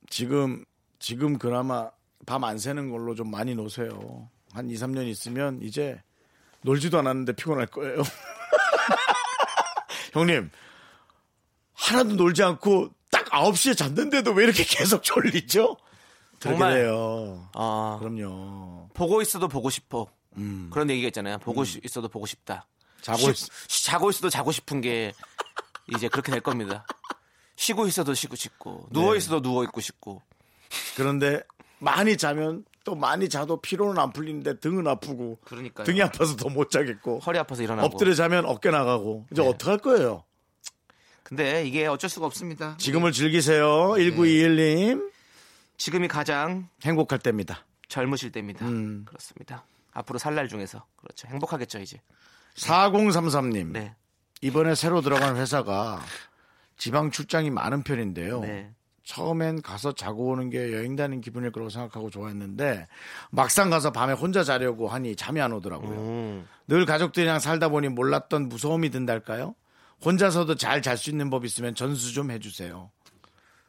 [0.08, 0.64] 지금
[0.98, 1.90] 지금 그나마
[2.26, 4.30] 밤 안 새는 걸로 좀 많이 노세요.
[4.52, 6.00] 한 2, 3년 있으면 이제
[6.62, 8.02] 놀지도 않았는데 피곤할 거예요.
[10.12, 10.50] 형님.
[11.74, 15.76] 하나도 놀지 않고 딱 9시에 잤는데도 왜 이렇게 계속 졸리죠?
[16.42, 16.72] 정말.
[16.74, 17.48] 그래요.
[17.54, 18.88] 아, 그럼요.
[18.94, 20.06] 보고 있어도 보고 싶어.
[20.70, 21.38] 그런 얘기가 있잖아요.
[21.38, 22.66] 보고 싶- 있어도 보고 싶다.
[23.02, 25.12] 자고 쉬- 쉬- 자고 있어도 자고 싶은 게
[25.94, 26.86] 이제 그렇게 될 겁니다.
[27.56, 30.22] 쉬고 있어도 쉬고 싶고 누워 있어도 누워 있고 싶고
[30.96, 31.42] 그런데
[31.80, 35.84] 많이 자면 또 많이 자도 피로는 안 풀리는데 등은 아프고 그러니까요.
[35.84, 37.86] 등이 아파서 더 못 자겠고 허리 아파서 일어나고.
[37.86, 39.48] 엎드려 자면 어깨 나가고 이제 네.
[39.48, 40.24] 어떡할 거예요?
[41.22, 42.76] 근데 이게 어쩔 수가 없습니다.
[42.78, 43.94] 지금을 즐기세요.
[43.96, 45.11] 1921님.
[45.82, 47.66] 지금이 가장 행복할 때입니다.
[47.88, 48.64] 젊으실 때입니다.
[48.64, 49.02] 음.
[49.04, 49.64] 그렇습니다.
[49.92, 51.26] 앞으로 살 날 중에서 그렇죠.
[51.26, 52.00] 행복하겠죠 이제.
[52.56, 53.72] 4033님.
[53.72, 53.92] 네.
[54.42, 56.00] 이번에 새로 들어간 회사가
[56.76, 58.42] 지방 출장이 많은 편인데요.
[58.42, 58.70] 네.
[59.02, 62.86] 처음엔 가서 자고 오는 게 여행 다닌 기분일 거라고 생각하고 좋아했는데
[63.32, 65.98] 막상 가서 밤에 혼자 자려고 하니 잠이 안 오더라고요.
[65.98, 66.48] 음.
[66.68, 69.56] 늘 가족들이랑 살다 보니 몰랐던 무서움이 든달까요?
[70.04, 72.92] 혼자서도 잘 잘 수 있는 법 있으면 전수 좀 해주세요.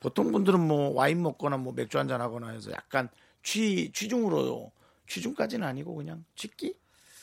[0.03, 3.09] 보통 분들은 뭐 와인 먹거나 뭐 맥주 한잔 하거나 해서 약간
[3.41, 4.71] 취 취중으로
[5.07, 6.75] 취중까지는 아니고 그냥 취기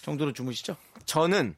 [0.02, 0.76] 정도로 주무시죠?
[1.04, 1.54] 저는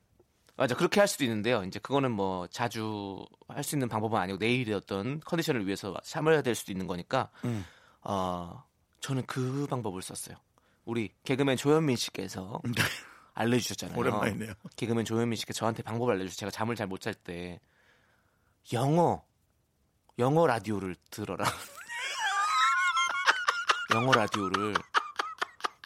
[0.57, 1.63] 맞아 그렇게 할 수도 있는데요.
[1.65, 6.55] 이제 그거는 뭐 자주 할 수 있는 방법은 아니고 내일의 어떤 컨디션을 위해서 참아야 될
[6.55, 7.31] 수도 있는 거니까.
[7.45, 7.65] 음.
[8.03, 8.63] 어
[9.01, 10.37] 저는 그 방법을 썼어요.
[10.85, 12.61] 우리 개그맨 조현민 씨께서
[13.35, 13.99] 알려주셨잖아요.
[13.99, 14.53] 오랜만이네요.
[14.77, 17.61] 개그맨 조현민 씨께 저한테 방법을 알려주셔서 제가 잠을 잘 못 잘 때
[18.73, 19.25] 영어
[20.23, 21.45] 영어 라디오를 들어라.
[23.95, 24.75] 영어 라디오를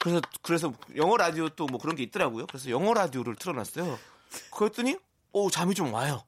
[0.01, 2.47] 그래서 그래서 영어 라디오 또 뭐 그런 게 있더라고요.
[2.47, 3.99] 그래서 영어 라디오를 틀어놨어요.
[4.55, 4.97] 그랬더니
[5.33, 6.23] 오 잠이 좀 와요.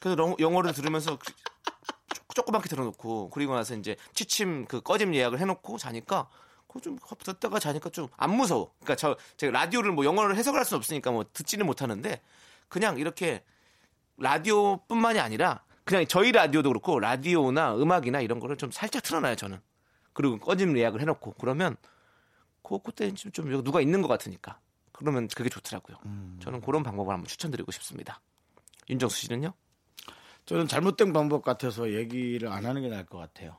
[0.00, 1.32] 그래서 영- 영어를 들으면서 그-
[2.14, 6.28] 조- 조그맣게 들어놓고 그리고 나서 이제 취침 그 꺼짐 예약을 해놓고 자니까
[6.66, 8.72] 그거 좀 듣다가 자니까 좀 안 무서워.
[8.80, 12.20] 그러니까 저 제가 라디오를 뭐 영어를 해석을 할 수는 없으니까 뭐 듣지는 못하는데
[12.68, 13.44] 그냥 이렇게
[14.16, 19.58] 라디오뿐만이 아니라 그냥 저희 라디오도 그렇고 라디오나 음악이나 이런 거를 좀 살짝 틀어놔요 저는.
[20.12, 21.76] 그리고 꺼짐 예약을 해놓고 그러면
[22.62, 24.58] 그 그때 좀, 좀 누가 있는 것 같으니까
[24.92, 25.96] 그러면 그게 좋더라고요.
[26.40, 28.20] 저는 그런 방법을 한번 추천드리고 싶습니다.
[28.90, 29.52] 윤정수 씨는요?
[30.44, 33.56] 저는 잘못된 방법 같아서 얘기를 안 하는 게 나을 것 같아요.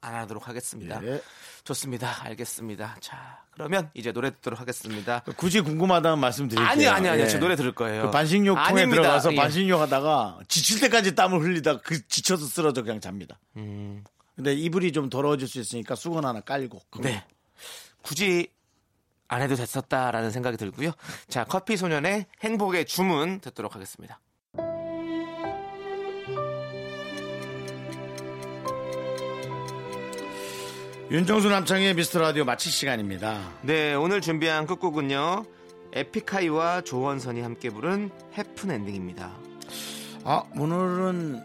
[0.00, 1.00] 네, 안 하도록 하겠습니다.
[1.04, 1.20] 예.
[1.64, 2.24] 좋습니다.
[2.24, 2.96] 알겠습니다.
[3.00, 5.22] 자, 그러면 이제 노래 듣도록 하겠습니다.
[5.36, 6.68] 굳이 궁금하다는 말씀 드릴게요.
[6.68, 7.28] 아니, 아니, 아니, 예.
[7.28, 8.02] 저 노래 들을 거예요.
[8.02, 9.02] 그 반신욕 통에 아닙니다.
[9.02, 9.36] 들어가서 예.
[9.36, 13.38] 반신욕 하다가 지칠 때까지 땀을 흘리다가 그 지쳐서 쓰러져 그냥 잡니다.
[13.56, 14.04] 음,
[14.36, 16.80] 근데 이불이 좀 더러워질 수 있으니까 수건 하나 깔고.
[17.00, 17.24] 네.
[18.02, 18.48] 굳이
[19.26, 20.92] 안 해도 됐었다라는 생각이 들고요.
[21.28, 24.20] 자, 커피 소년의 행복의 주문 듣도록 하겠습니다.
[31.10, 33.52] 윤정수 남창의 미스터 라디오 마칠 시간입니다.
[33.62, 35.44] 네, 오늘 준비한 끝곡은요.
[35.94, 39.34] 에픽하이와 조원선이 함께 부른 해픈 엔딩입니다.
[40.24, 41.42] 아, 오늘은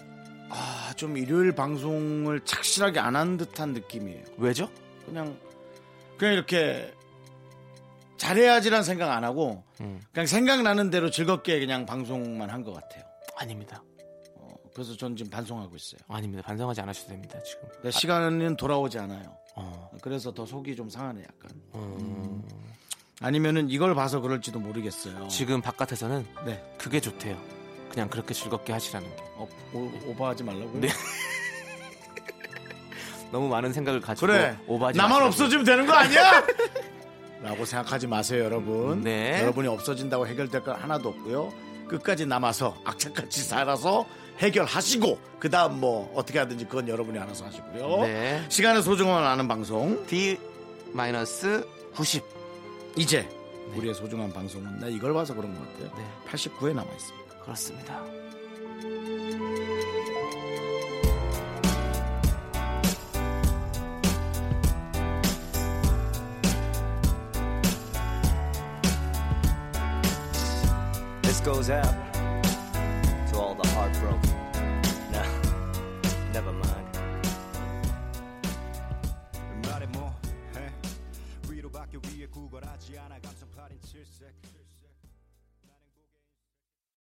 [0.50, 4.24] 아, 좀 일요일 방송을 착실하게 안 한 듯한 느낌이에요.
[4.38, 4.70] 왜죠?
[5.06, 5.38] 그냥
[6.18, 6.94] 그냥 이렇게
[8.18, 10.02] 잘해야지란 생각 안 하고 음.
[10.12, 13.04] 그냥 생각나는 대로 즐겁게 그냥 방송만 한 것 같아요.
[13.38, 13.82] 아닙니다.
[14.36, 16.02] 어, 그래서 저는 지금 반성하고 있어요.
[16.10, 16.44] 아닙니다.
[16.46, 17.68] 반성하지 않으셔도 됩니다, 지금.
[17.76, 19.38] 근데 시간은 돌아오지 않아요.
[19.56, 19.90] 어.
[20.02, 21.52] 그래서 더 속이 좀 상하네 약간.
[21.76, 22.44] 음,
[23.22, 25.28] 아니면은 이걸 봐서 그럴지도 모르겠어요.
[25.28, 26.64] 지금 바깥에서는 네.
[26.78, 27.38] 그게 좋대요.
[27.90, 29.24] 그냥 그렇게 즐겁게 하시라는 게.
[29.36, 30.82] 어, 오, 오버하지 말라고요.
[30.82, 30.90] 네.
[33.32, 34.58] 너무 많은 생각을 가지고 그래.
[34.68, 35.28] 오버하지 나만 마시라고요.
[35.30, 36.44] 없어지면 되는 거 아니야?
[37.42, 39.02] 라고 생각하지 마세요, 여러분.
[39.02, 39.42] 네.
[39.42, 41.54] 여러분이 없어진다고 해결될 건 하나도 없고요.
[41.88, 44.06] 끝까지 남아서 악착같이 살아서
[44.40, 48.04] 해결하시고 그다음 뭐 어떻게 하든지 그건 여러분이 알아서 하시고요.
[48.04, 48.46] 네.
[48.50, 52.24] 시간의 소중함을 아는 방송 D-90.
[52.96, 53.28] 이제
[53.76, 55.92] 우리의 소중한 방송은 나 이걸 봐서 그런 것 같아요.
[55.98, 56.06] 네.
[56.30, 57.36] 89에 남아 있습니다.
[57.40, 58.04] 그렇습니다.
[71.24, 72.13] This goes out
[74.00, 74.33] broke.